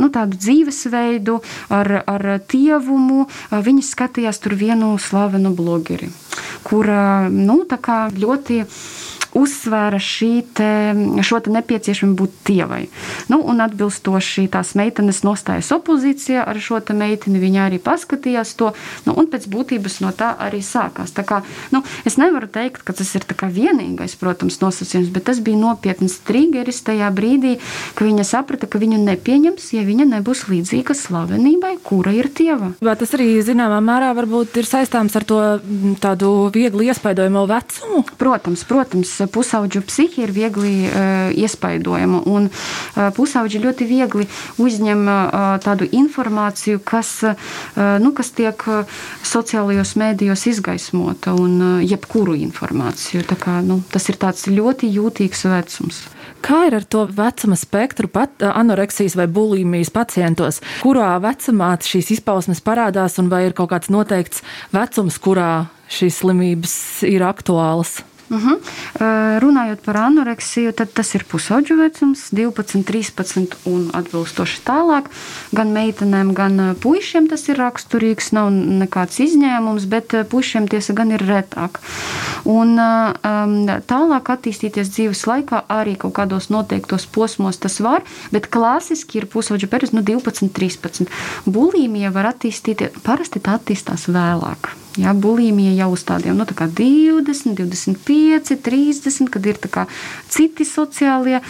nu, 0.00 0.10
tādu 0.14 0.38
dzīvesveidu 0.40 1.38
ar, 1.74 1.94
ar 2.04 2.26
tievumu. 2.48 3.26
Viņas 3.50 3.94
skatījās 3.96 4.42
tur 4.44 4.56
vienu 4.58 4.94
slavenu 5.00 5.54
blogeri, 5.56 6.10
kura 6.66 7.30
nu, 7.32 7.62
ļoti 7.64 8.60
uzsvēra 9.34 9.98
te, 10.54 10.70
šo 11.22 11.40
te 11.42 11.52
nepieciešamību 11.54 12.18
būt 12.18 12.36
tievai. 12.46 12.88
Nu, 13.28 13.40
un 13.42 13.60
atbilstoši 13.64 14.46
tās 14.52 14.74
meitenes 14.78 15.22
nostājas 15.26 15.72
opozīcijā 15.74 16.44
ar 16.46 16.58
šo 16.62 16.80
te 16.80 16.94
meiteni, 16.96 17.42
viņa 17.42 17.66
arī 17.68 17.80
paskatījās 17.82 18.54
to, 18.58 18.72
nu, 19.06 19.14
un 19.18 19.28
pēc 19.30 19.48
būtības 19.50 20.00
no 20.04 20.12
tā 20.16 20.34
arī 20.38 20.62
sākās. 20.64 21.14
Tā 21.14 21.26
kā, 21.26 21.42
nu, 21.74 21.82
es 22.06 22.18
nevaru 22.20 22.48
teikt, 22.50 22.84
ka 22.86 22.94
tas 22.96 23.10
ir 23.14 23.26
vienīgais, 23.54 24.16
protams, 24.20 24.60
nosacījums, 24.62 25.10
bet 25.14 25.26
tas 25.28 25.40
bija 25.44 25.58
nopietns 25.60 26.18
triggeris 26.26 26.82
tajā 26.86 27.10
brīdī, 27.14 27.56
ka 27.98 28.06
viņa 28.06 28.24
saprata, 28.26 28.68
ka 28.70 28.80
viņu 28.82 29.00
nepieņems, 29.02 29.70
ja 29.74 29.84
viņa 29.86 30.08
nebūs 30.14 30.46
līdzīga 30.50 30.96
slavenībai, 30.96 31.74
kura 31.84 32.14
ir 32.14 32.30
tieva. 32.34 32.72
Vai 32.84 32.96
tas 33.00 33.14
arī 33.16 33.28
zināmā 33.44 33.80
mērā 33.84 34.12
varbūt 34.16 34.60
ir 34.60 34.68
saistāms 34.68 35.16
ar 35.18 35.26
to 35.28 35.40
tādu 36.02 36.32
viegli 36.54 36.88
iespaidojamo 36.90 37.44
vecumu? 37.50 38.04
Protams, 38.20 38.64
protams 38.68 39.12
pusauģu 39.32 39.82
psihi 39.88 40.24
ir 40.24 40.32
viegli 40.34 40.74
uh, 40.88 41.30
iespaidojama, 41.34 42.22
un 42.30 42.48
uh, 42.48 43.08
pusauģi 43.16 43.62
ļoti 43.64 43.88
viegli 43.88 44.28
uzņem 44.62 45.04
uh, 45.08 45.44
tādu 45.64 45.88
informāciju, 45.94 46.80
kas, 46.84 47.10
nu, 47.74 48.10
kas 48.16 48.30
tiek 48.36 48.60
sociālajos 49.24 49.94
mēdījos 50.00 50.46
izgaismota, 50.50 51.34
un 51.38 51.82
jebkuru 51.84 52.34
informāciju. 52.38 53.24
Kā, 53.40 53.60
nu, 53.64 53.80
tas 53.92 54.08
ir 54.10 54.18
ļoti 54.54 54.90
jūtīgs 54.94 55.44
vecums. 55.50 56.02
Kā 56.44 56.66
ir 56.68 56.76
ar 56.76 56.84
to 56.84 57.06
vecuma 57.08 57.56
spektru, 57.56 58.08
pat 58.12 58.42
anoreksijas 58.44 59.16
vai 59.16 59.24
bulimijas 59.32 59.88
pacientos? 59.94 60.60
Kurā 60.82 61.14
vecumā 61.24 61.70
šīs 61.80 62.10
izpausmes 62.18 62.60
parādās, 62.64 63.16
un 63.22 63.30
vai 63.32 63.46
ir 63.48 63.56
kaut 63.56 63.72
kāds 63.72 63.88
noteikts 63.92 64.44
vecums, 64.74 65.16
kurā 65.24 65.66
šīs 65.88 66.20
slimības 66.20 66.74
ir 67.08 67.24
aktuālas? 67.24 68.02
Uh 68.30 68.42
-huh. 68.42 68.58
Runājot 69.40 69.80
par 69.84 69.96
anoreksiju, 69.96 70.72
tad 70.72 70.92
tas 70.92 71.14
ir 71.14 71.24
pusauģu 71.24 71.76
vecums, 71.76 72.30
12, 72.32 72.84
13 72.84 73.56
un 73.64 73.90
atbilstoši 73.92 74.60
tālāk. 74.64 75.04
Gan 75.52 75.68
meitenēm, 75.68 76.32
gan 76.32 76.76
puišiem 76.80 77.28
tas 77.28 77.48
ir 77.48 77.56
raksturīgs, 77.56 78.32
nav 78.32 78.50
nekāds 78.50 79.20
izņēmums, 79.20 79.84
bet 79.86 80.14
puišiem 80.30 80.68
tiesa 80.68 80.92
gan 80.92 81.10
ir 81.10 81.20
retāk. 81.20 81.78
Un 82.44 82.76
tālāk 83.86 84.30
attīstīties 84.36 84.88
dzīves 84.88 85.26
laikā 85.26 85.62
arī 85.68 85.96
kaut 85.96 86.14
kādos 86.14 86.50
noteiktos 86.50 87.06
posmos 87.06 87.58
tas 87.58 87.80
var, 87.80 88.02
bet 88.32 88.46
klasiski 88.46 89.18
ir 89.18 89.26
pusauģu 89.26 89.66
periods 89.66 89.92
no 89.92 90.02
12, 90.02 90.48
13. 90.48 91.06
Bulīmija 91.46 92.12
var 92.12 92.32
attīstīties, 92.34 92.90
parasti 93.02 93.40
tā 93.40 93.58
attīstās 93.58 94.08
vēlāk. 94.08 94.83
Ja, 94.94 95.10
bulimija 95.10 95.72
jau 95.74 95.88
uz 95.96 96.04
tādiem 96.06 96.36
nu, 96.38 96.44
tā 96.46 96.68
20, 96.70 97.56
25, 97.58 98.54
30, 98.62 99.30
kad 99.32 99.46
ir 99.50 99.58
citi 100.30 100.66
sociālie 100.68 101.40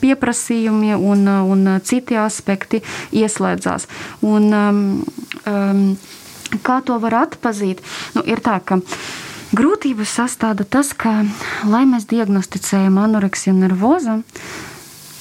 pieprasījumi 0.00 0.96
un, 0.96 1.26
un 1.28 1.66
citi 1.84 2.16
aspekti 2.16 2.80
ieslēdzās. 3.12 3.88
Un, 4.24 4.48
um, 4.56 4.80
um, 5.44 5.82
kā 6.64 6.80
to 6.80 6.96
var 7.02 7.26
atpazīt? 7.26 7.84
Nu, 8.16 8.24
ir 8.24 8.40
tā, 8.40 8.56
ka 8.64 8.80
grūtības 9.52 10.16
sastāda 10.22 10.64
tas, 10.64 10.94
ka, 10.96 11.26
lai 11.68 11.84
mēs 11.88 12.08
diagnosticējam 12.08 12.96
anoreksiju 13.04 13.52
nervozu, 13.58 14.22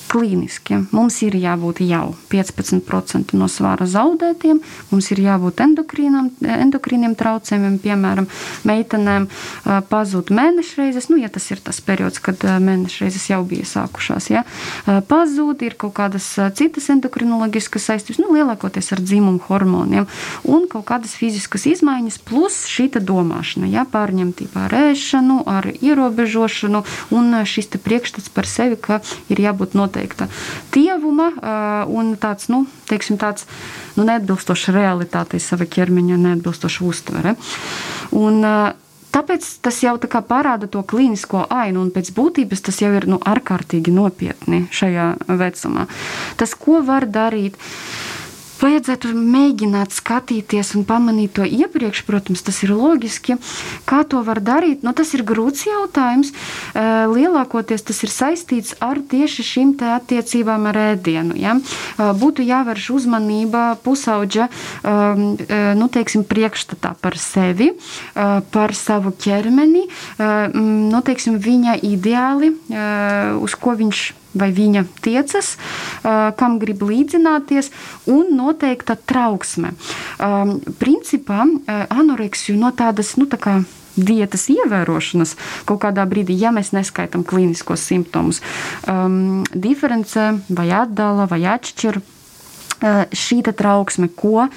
klīniski. 0.07 0.79
Mums 0.95 1.19
ir 1.25 1.35
jābūt 1.37 1.81
jau 1.85 2.15
15% 2.31 3.35
no 3.37 3.47
svāra 3.51 3.87
zaudētiem, 3.89 4.61
mums 4.91 5.09
ir 5.13 5.21
jābūt 5.25 5.61
endokrīniem 5.65 7.15
traucējumiem, 7.19 7.77
piemēram, 7.83 8.27
meitenēm 8.67 9.27
pazūd 9.91 10.31
mēnešreizes, 10.35 11.09
nu, 11.11 11.19
ja 11.21 11.31
tas 11.33 11.49
ir 11.51 11.61
tas 11.63 11.81
periods, 11.83 12.21
kad 12.23 12.41
mēnešreizes 12.41 13.27
jau 13.31 13.41
bija 13.47 13.67
sākušās. 13.67 14.29
Ja? 14.31 14.45
Pazūd, 14.85 15.65
ir 15.67 15.77
kaut 15.79 15.95
kādas 15.99 16.29
citas 16.57 16.89
endokrinoloģiskas 16.93 17.89
saistības, 17.91 18.21
nu, 18.23 18.31
lielākoties 18.37 18.93
ar 18.95 19.03
dzimumu 19.03 19.43
hormoniem, 19.49 20.07
un 20.47 20.67
kaut 20.71 20.87
kādas 20.89 21.17
fiziskas 21.19 21.67
izmaiņas, 21.69 22.21
plus 22.27 22.63
šī 22.71 22.89
domāšana, 22.97 23.67
ja? 23.69 23.83
pārņemtība 23.91 24.67
ar 24.67 24.77
ēšanu, 24.87 25.41
ar 25.51 25.67
ierobežošanu, 25.75 26.83
un 27.13 27.41
šis 27.47 27.67
priekšstats 27.83 28.31
par 28.33 28.47
sevi, 28.49 28.77
ka 28.79 29.01
ir 29.29 29.41
jābūt 29.43 29.75
noteikti 29.77 29.96
noteikta 29.97 30.27
tievuma 30.71 31.31
un 31.89 32.15
tāds, 32.21 32.49
nu, 32.53 32.65
teiksim, 32.89 33.17
tāds 33.17 33.47
nu, 33.97 34.05
neatbilstošs 34.05 34.69
realitātei 34.75 35.39
sava 35.41 35.65
ķermeņa, 35.65 36.17
neatbilstoša 36.17 36.85
uztvere. 36.85 37.37
Un, 38.11 38.43
Tāpēc 39.07 39.45
tas 39.63 39.77
jau 39.81 39.95
tā 39.97 40.19
parāda 40.21 40.67
to 40.69 40.81
klīnisko 40.85 41.47
ainu, 41.49 41.79
un 41.81 41.93
pēc 41.95 42.11
būtības 42.13 42.59
tas 42.67 42.81
jau 42.83 42.91
ir 42.93 43.07
nu, 43.09 43.17
ārkārtīgi 43.17 43.89
nopietni 43.89 44.67
šajā 44.69 45.05
vecumā. 45.39 45.87
Tas, 46.37 46.53
ko 46.53 46.83
var 46.85 47.07
darīt, 47.09 47.55
vajadzētu 48.61 49.13
mēģināt 49.17 49.95
skatīties 49.95 50.73
un 50.77 50.85
pamanīt 50.87 51.35
to 51.37 51.45
iepriekš, 51.45 52.03
protams, 52.07 52.43
tas 52.45 52.61
ir 52.65 52.73
loģiski. 52.75 53.37
Kā 53.89 54.03
to 54.09 54.21
var 54.25 54.41
darīt? 54.43 54.83
Nu, 54.85 54.93
tas 54.97 55.13
ir 55.17 55.25
grūts 55.27 55.67
jautājums. 55.67 56.33
Lielākoties 56.75 57.85
tas 57.87 58.03
ir 58.05 58.13
saistīts 58.13 58.75
ar 58.83 59.01
tieši 59.01 59.45
šīm 59.45 59.75
attiecībām 59.97 60.67
ar 60.69 60.79
ēdienu. 60.93 61.35
Ja? 61.37 61.57
Būtu 61.97 62.45
jāvērš 62.45 62.89
uzmanība 62.97 63.63
pusauģa 63.83 64.49
nu, 65.77 65.89
teiksim, 65.91 66.23
priekšstatā 66.27 66.95
par 67.01 67.17
sevi, 67.21 67.73
par 68.13 68.75
savu 68.77 69.11
ķermeni, 69.11 69.87
nu, 70.57 71.01
teiksim, 71.05 71.37
viņa 71.41 71.79
ideāli, 71.87 72.53
uz 73.41 73.57
ko 73.59 73.75
viņš 73.77 74.07
vai 74.39 74.51
viņa 74.55 74.85
tiecas, 75.03 75.55
kam 76.03 76.59
grib 76.61 76.83
līdzināties, 76.85 77.71
un 78.11 78.31
noteikta 78.37 78.97
trauksme. 79.09 79.73
Principā 80.81 81.43
anoreksiju 81.87 82.57
no 82.61 82.71
tādas, 82.77 83.15
nu, 83.19 83.27
tā 83.29 83.41
kā 83.41 83.59
diētas 83.97 84.47
ievērošanas 84.53 85.35
kaut 85.67 85.81
kādā 85.85 86.05
brīdī, 86.09 86.37
ja 86.37 86.53
mēs 86.55 86.73
neskaitām 86.75 87.25
klīniskos 87.27 87.83
simptomus, 87.89 88.41
um, 88.85 89.43
diferencē 89.53 90.29
vai 90.49 90.69
atdala 90.75 91.27
vai 91.29 91.43
atšķir. 91.55 92.01
Uh, 92.77 93.07
šī 93.09 93.39
trauksme, 93.57 94.05
ko 94.13 94.43
uh, 94.45 94.51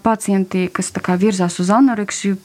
pacienti, 0.00 0.70
kas 0.72 0.88
virzās 1.20 1.58
uz 1.60 1.68
anoreksiju, 1.68 2.38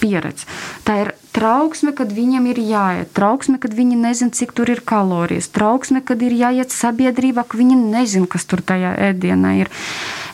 pieredz. 0.00 0.46
Tā 0.86 0.98
ir 1.04 1.12
trauksme, 1.36 1.92
kad 1.96 2.12
viņam 2.16 2.48
ir 2.52 2.60
jāiet, 2.62 3.12
trauksme, 3.16 3.60
kad 3.62 3.74
viņi 3.76 3.98
nezina, 4.00 4.34
cik 4.36 4.54
tur 4.56 4.72
ir 4.72 4.82
kalorijas, 4.86 5.50
trauksme, 5.52 6.02
kad 6.06 6.22
ir 6.24 6.36
jāiet 6.36 6.74
sabiedrībā, 6.74 7.46
ka 7.46 7.60
viņi 7.60 7.76
nezina, 7.82 8.28
kas 8.30 8.48
tur 8.48 8.64
tajā 8.64 8.94
ēdienā 9.10 9.56
ir 9.64 9.72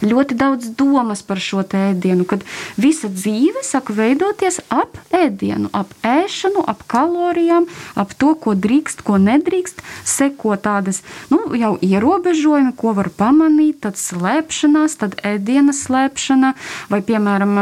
ļoti 0.03 0.37
daudz 0.39 0.71
domas 0.79 1.23
par 1.27 1.41
šo 1.43 1.63
ēdienu, 1.63 2.27
kad 2.29 2.43
visa 2.77 3.09
dzīve 3.09 3.63
sāk 3.65 3.93
veidoties 3.95 4.61
ap 4.73 4.99
ēdienu, 5.15 5.71
ap 5.73 5.93
ēšanu, 6.07 6.65
ap 6.67 6.83
kalorijām, 6.91 7.69
ap 7.95 8.15
to, 8.19 8.35
ko 8.35 8.55
drīkst, 8.59 9.05
ko 9.07 9.19
nedrīkst. 9.23 9.83
Seko 10.09 10.57
tādas 10.61 11.03
nu, 11.31 11.41
jau 11.59 11.77
ierobežojumi, 11.81 12.75
ko 12.77 12.95
var 12.99 13.11
pamanīt, 13.15 13.83
tad 13.87 13.99
slēpšanās, 14.01 14.99
tad 15.01 15.17
ēdiena 15.27 15.75
slēpšana, 15.77 16.53
vai, 16.93 17.01
piemēram, 17.07 17.55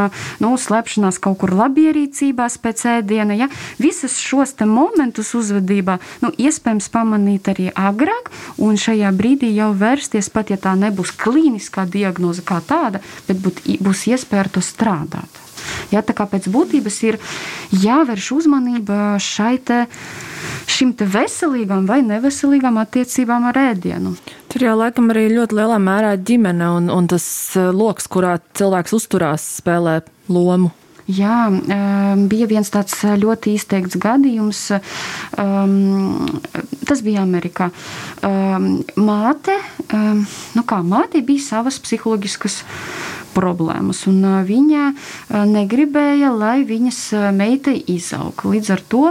nu, 0.43 0.55
slēpšanās 0.59 1.21
kaut 1.23 1.41
kur 1.43 1.55
labierīcībās 1.55 2.59
pēc 2.63 2.87
ēdiena. 2.97 3.37
Ja? 3.45 3.51
Visus 3.81 4.19
šos 4.21 4.57
momentus 4.67 5.31
uzvedībā 5.39 5.99
nu, 6.25 6.33
iespējams 6.35 6.89
pamanīt 6.93 7.49
arī 7.53 7.69
agrāk, 7.71 8.33
un 8.59 8.79
šajā 8.81 9.13
brīdī 9.17 9.53
jau 9.55 9.71
vērsties, 9.77 10.31
pat 10.33 10.51
ja 10.51 10.59
tā 10.61 10.75
nebūs 10.79 11.13
klīniskā 11.21 11.87
diagnoze 11.91 12.30
diagnoze 12.31 12.43
kā 12.45 12.61
tāda, 12.63 13.01
bet 13.29 13.39
būt, 13.39 13.63
būs 13.81 14.07
iespēja 14.09 14.45
ar 14.45 14.51
to 14.51 14.61
strādāt. 14.61 15.29
Ja, 15.93 16.03
tā 16.03 16.15
kā 16.15 16.27
pēc 16.27 16.49
būtības 16.49 17.03
ir 17.05 17.19
jāvērš 17.71 18.31
uzmanība 18.33 19.19
šai 19.21 19.59
te, 19.59 19.87
šim 20.67 20.95
te 20.95 21.05
veselīgam 21.05 21.87
vai 21.87 22.01
neveselīgam 22.03 22.79
attiecībām 22.81 23.45
ar 23.51 23.59
ēdienu. 23.75 24.15
Tur 24.49 24.65
jau 24.65 24.77
laikam 24.79 25.11
arī 25.11 25.29
ļoti 25.35 25.59
lielā 25.59 25.79
mērā 25.79 26.17
ģimene 26.17 26.71
un, 26.79 26.91
un 26.91 27.07
tas 27.11 27.27
eh, 27.57 27.71
lokus, 27.71 28.09
kurā 28.09 28.39
cilvēks 28.55 28.97
uzturās, 28.97 29.45
spēlē 29.61 30.01
lomu. 30.29 30.73
Jā, 31.11 31.37
bija 32.31 32.47
viens 32.51 32.71
tāds 32.73 32.95
ļoti 33.03 33.55
izteikts 33.59 33.99
gadījums. 34.01 34.63
Tas 36.91 37.03
bija 37.07 37.25
Amerikā. 37.25 37.71
Māte, 39.01 39.57
nu 40.57 40.67
kā 40.69 40.81
māte 40.87 41.23
bija 41.27 41.47
savas 41.47 41.81
psiholoģiskas 41.83 42.61
problēmas. 43.35 44.05
Un 44.11 44.25
viņa 44.47 44.87
negribēja, 45.51 46.33
lai 46.35 46.61
viņas 46.69 47.01
meita 47.37 47.75
izaug. 47.75 48.45
Līdz 48.51 48.73
ar 48.75 48.83
to 48.91 49.03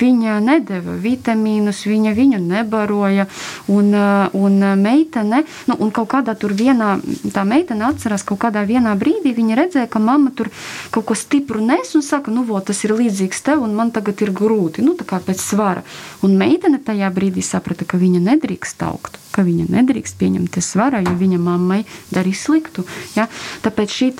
viņa 0.00 0.38
nedeva 0.44 0.96
vitamīnus, 1.00 1.84
viņa 1.88 2.14
viņu 2.16 2.40
nebaroja. 2.42 3.26
Un, 3.72 3.92
un 4.36 4.56
meitene, 4.80 5.42
nu, 5.70 5.78
un 5.78 5.92
kaut 5.94 6.10
kādā 6.14 6.36
tur 6.38 6.54
vienā, 6.56 6.96
tā 7.34 7.44
meitene 7.48 7.88
atcerās, 7.88 8.24
kaut 8.26 8.42
kādā 8.46 8.64
vienā 8.68 8.94
brīdī 8.98 9.34
viņa 9.36 9.60
redzēja, 9.60 9.90
ka 9.90 10.02
mamma 10.02 10.32
tur 10.36 10.50
kaut 10.94 11.08
ko 11.10 11.18
stipru 11.18 11.64
nes 11.64 11.94
un 11.96 12.04
saka, 12.04 12.32
nu, 12.34 12.46
vo, 12.46 12.60
tas 12.60 12.82
ir 12.86 12.96
līdzīgs 12.96 13.44
tev, 13.46 13.64
un 13.66 13.76
man 13.76 13.92
tagad 13.94 14.22
ir 14.24 14.34
grūti, 14.36 14.84
nu, 14.86 14.96
tā 14.98 15.08
kā 15.08 15.20
pēc 15.22 15.42
svara. 15.42 15.84
Un 16.26 16.38
meitene 16.40 16.80
tajā 16.82 17.12
brīdī 17.14 17.44
saprata, 17.44 17.88
ka 17.88 18.00
viņa 18.00 18.22
nedrīkst 18.30 18.84
augt 18.86 19.20
ka 19.36 19.44
viņa 19.46 19.68
nedrīkst 19.76 20.18
pieņemt 20.20 20.60
svaru, 20.64 21.02
jo 21.04 21.14
viņa 21.20 21.40
mammai 21.42 21.82
darīs 22.10 22.46
sliktu. 22.48 22.86
Ja? 23.16 23.28
Tāpēc 23.64 23.92
šī 23.92 24.12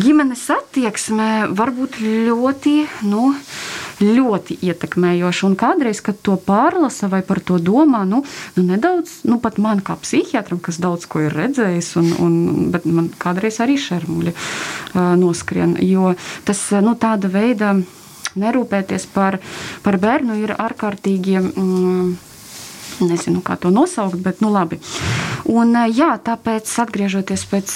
ģimenes 0.00 0.46
attieksme 0.54 1.48
var 1.52 1.74
būt 1.76 2.00
ļoti. 2.00 2.78
Nu, 3.06 3.34
ļoti 4.00 4.58
ietekmējoša. 4.66 5.46
Un 5.48 5.56
kādreiz, 5.56 6.02
kad 6.04 6.18
to 6.24 6.36
pārlasa 6.36 7.08
vai 7.12 7.22
par 7.24 7.40
to 7.40 7.56
domā, 7.62 8.04
nu, 8.08 8.22
nu 8.56 8.64
nedaudz, 8.66 9.22
nu, 9.28 9.38
pat 9.40 9.56
man 9.62 9.80
kā 9.84 9.96
psihiatram, 10.00 10.60
kas 10.60 10.80
daudz 10.82 11.08
ko 11.08 11.24
ir 11.24 11.36
redzējis, 11.36 11.94
un, 12.00 12.12
un, 12.20 12.34
man 12.84 13.08
kādreiz 13.20 13.60
arī 13.64 13.78
šermuļi 13.80 14.34
uh, 14.34 15.14
noskrien. 15.20 15.76
Jo 15.80 16.14
tas 16.44 16.60
nu, 16.84 16.96
tāda 17.00 17.30
veida 17.32 17.74
nerūpēties 18.36 19.08
par, 19.14 19.40
par 19.84 20.00
bērnu 20.02 20.40
ir 20.44 20.52
ārkārtīgi. 20.56 21.40
Mm, 21.40 22.16
nezinu, 23.00 23.42
kā 23.44 23.56
to 23.60 23.70
nosaukt, 23.70 24.20
bet 24.22 24.40
nu 24.40 24.52
labi. 24.52 24.80
Un, 25.46 25.76
jā, 25.94 26.10
tāpēc, 26.22 26.70
atgriežoties 26.82 27.44
pēc, 27.50 27.74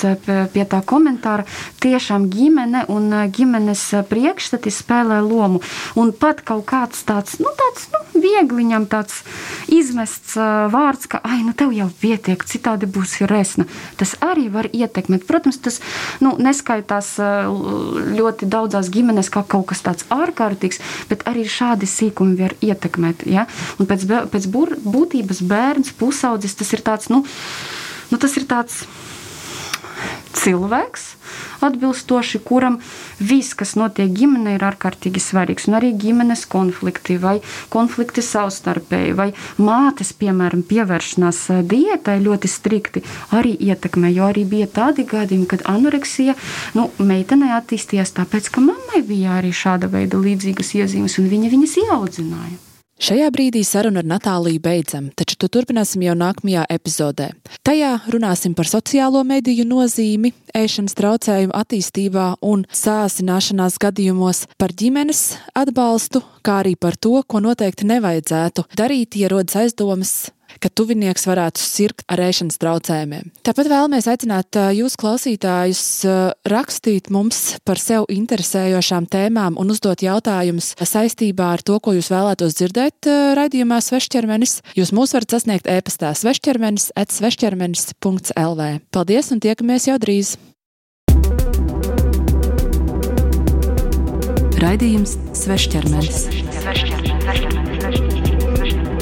pie 0.55 0.65
tā 0.67 0.81
komentāra, 0.87 1.47
tiešām 1.83 2.27
ģimene 2.33 2.87
un 2.91 3.13
ģimenes 3.31 3.85
priekšstati 4.11 4.73
spēlē 4.75 5.21
lomu. 5.23 5.63
Un 6.01 6.11
pat 6.11 6.43
kaut 6.47 6.67
kāds 6.71 7.05
tāds, 7.07 7.39
nu, 7.43 7.53
tāds 7.59 7.87
nu, 7.95 8.01
viegli 8.21 8.65
viņam 8.65 8.87
tāds 8.91 9.23
izmests 9.71 10.35
vārds, 10.73 11.07
ka, 11.11 11.21
ai, 11.25 11.41
nu, 11.47 11.55
tev 11.57 11.73
jau 11.77 11.89
pietiek, 12.03 12.43
citādi 12.47 12.89
būs 12.91 13.21
resna. 13.31 13.67
Tas 14.01 14.17
arī 14.25 14.49
var 14.53 14.69
ietekmēt. 14.71 15.27
Protams, 15.29 15.61
tas 15.63 15.81
nu, 16.25 16.35
neskaitās 16.43 17.15
ļoti 17.21 18.51
daudzās 18.51 18.91
ģimenēs 18.93 19.31
kā 19.33 19.45
kaut 19.47 19.71
kas 19.71 19.85
tāds 19.87 20.07
ārkārtīgs, 20.11 20.83
bet 21.11 21.25
arī 21.31 21.47
šādi 21.49 21.89
sīkumi 21.91 22.39
var 22.41 22.57
ietekmēt. 22.65 23.27
Ja? 23.31 23.47
Un 23.79 23.89
pēc, 23.91 24.07
pēc 24.33 24.51
būtības 24.51 25.45
bērns, 25.47 25.95
pusaudzis, 26.01 26.59
tas 26.59 26.75
ir 26.75 26.85
tāds, 26.87 27.11
nu, 27.13 27.23
nu 28.11 28.21
tas 28.21 28.37
ir 28.37 28.49
tāds 28.51 28.85
cilvēks, 30.41 31.03
atbilstoši 31.67 32.41
kuram 32.47 32.79
viss, 33.21 33.55
kas 33.59 33.75
notiek 33.79 34.11
ģimenē, 34.15 34.57
ir 34.57 34.65
ārkārtīgi 34.65 35.23
svarīgs. 35.23 35.67
Un 35.69 35.77
arī 35.81 35.93
ģimenes 36.01 36.47
konflikti 36.51 37.19
vai 37.21 37.37
konflikti 37.73 38.25
savstarpēji, 38.25 39.17
vai 39.19 39.29
mātes, 39.61 40.15
piemēram, 40.21 40.65
pievēršanās 40.71 41.43
eh, 41.57 41.61
diētai 41.75 42.17
ļoti 42.25 42.51
strikti 42.51 43.05
arī 43.37 43.57
ietekmē. 43.69 44.13
Jo 44.15 44.31
arī 44.31 44.47
bija 44.49 44.71
tādi 44.81 45.07
gadījumi, 45.11 45.51
kad 45.51 45.67
anoreksija 45.71 46.37
nu, 46.79 46.89
meitenei 46.99 47.53
attīstījās 47.59 48.17
tāpēc, 48.17 48.51
ka 48.55 48.65
mammai 48.65 49.05
bija 49.07 49.39
arī 49.41 49.53
šāda 49.55 49.91
veida 49.93 50.21
līdzīgas 50.21 50.75
iezīmes, 50.81 51.21
un 51.21 51.31
viņa 51.33 51.55
viņas 51.55 51.79
ieaudzināja. 51.85 52.70
Šajā 53.01 53.31
brīdī 53.33 53.63
sarunu 53.65 54.03
ar 54.03 54.05
Natāliju 54.05 54.61
beidzam, 54.61 55.07
taču 55.17 55.39
to 55.41 55.49
turpināsim 55.49 56.03
jau 56.05 56.13
nākamajā 56.21 56.67
epizodē. 56.69 57.31
Tajā 57.65 57.95
runāsim 58.13 58.53
par 58.53 58.69
sociālo 58.69 59.23
mediju 59.25 59.65
nozīmi, 59.65 60.35
ēšanas 60.53 60.99
traucējumu 60.99 61.55
attīstībā 61.57 62.27
un 62.45 62.67
sāsināšanās 62.69 63.79
gadījumos, 63.81 64.43
par 64.61 64.75
ģimenes 64.77 65.23
atbalstu, 65.57 66.21
kā 66.45 66.59
arī 66.61 66.75
par 66.77 67.01
to, 67.01 67.15
ko 67.25 67.41
noteikti 67.41 67.89
nevajadzētu 67.89 68.67
darīt, 68.77 69.17
ja 69.17 69.33
rodas 69.33 69.57
aizdomas 69.63 70.15
ka 70.59 70.71
tuvinieks 70.73 71.27
varētu 71.29 71.63
sirgt 71.63 72.05
ar 72.11 72.23
ēšanas 72.27 72.59
traucējumiem. 72.61 73.31
Tāpat 73.47 73.71
vēlamies 73.71 74.09
aicināt 74.11 74.59
jūs, 74.77 74.97
klausītājus, 75.01 75.85
rakstīt 76.51 77.11
mums 77.15 77.61
par 77.67 77.81
sev 77.81 78.09
interesējošām 78.13 79.09
tēmām 79.11 79.59
un 79.61 79.73
uzdot 79.73 80.03
jautājumus 80.05 80.73
saistībā 80.81 81.53
ar 81.55 81.65
to, 81.65 81.79
ko 81.81 81.95
jūs 81.97 82.11
vēlētos 82.13 82.59
dzirdēt 82.59 83.11
raidījumā 83.39 83.81
Svešķermenis. 83.85 84.61
Jūs 84.79 84.95
mūs 84.97 85.15
varat 85.17 85.37
sasniegt 85.37 85.71
e-pastā 85.71 86.13
svešķermenis 86.19 86.91
at 86.99 87.15
svešķermenis.lv. 87.15 88.71
Paldies 88.91 89.35
un 89.35 89.43
tiekamies 89.45 89.91
jau 89.91 89.99
drīz! 90.03 90.37
Raidījums 94.61 95.17
Svešķermenis. 95.33 96.25
Svešķermenis 96.29 96.50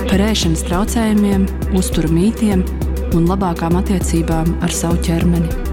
par 0.08 0.22
ēšanas 0.24 0.64
traucējumiem, 0.64 1.44
uzturu 1.76 2.08
mītiem 2.12 2.64
un 3.16 3.28
labākām 3.28 3.76
attiecībām 3.82 4.54
ar 4.64 4.72
savu 4.72 5.00
ķermeni. 5.04 5.67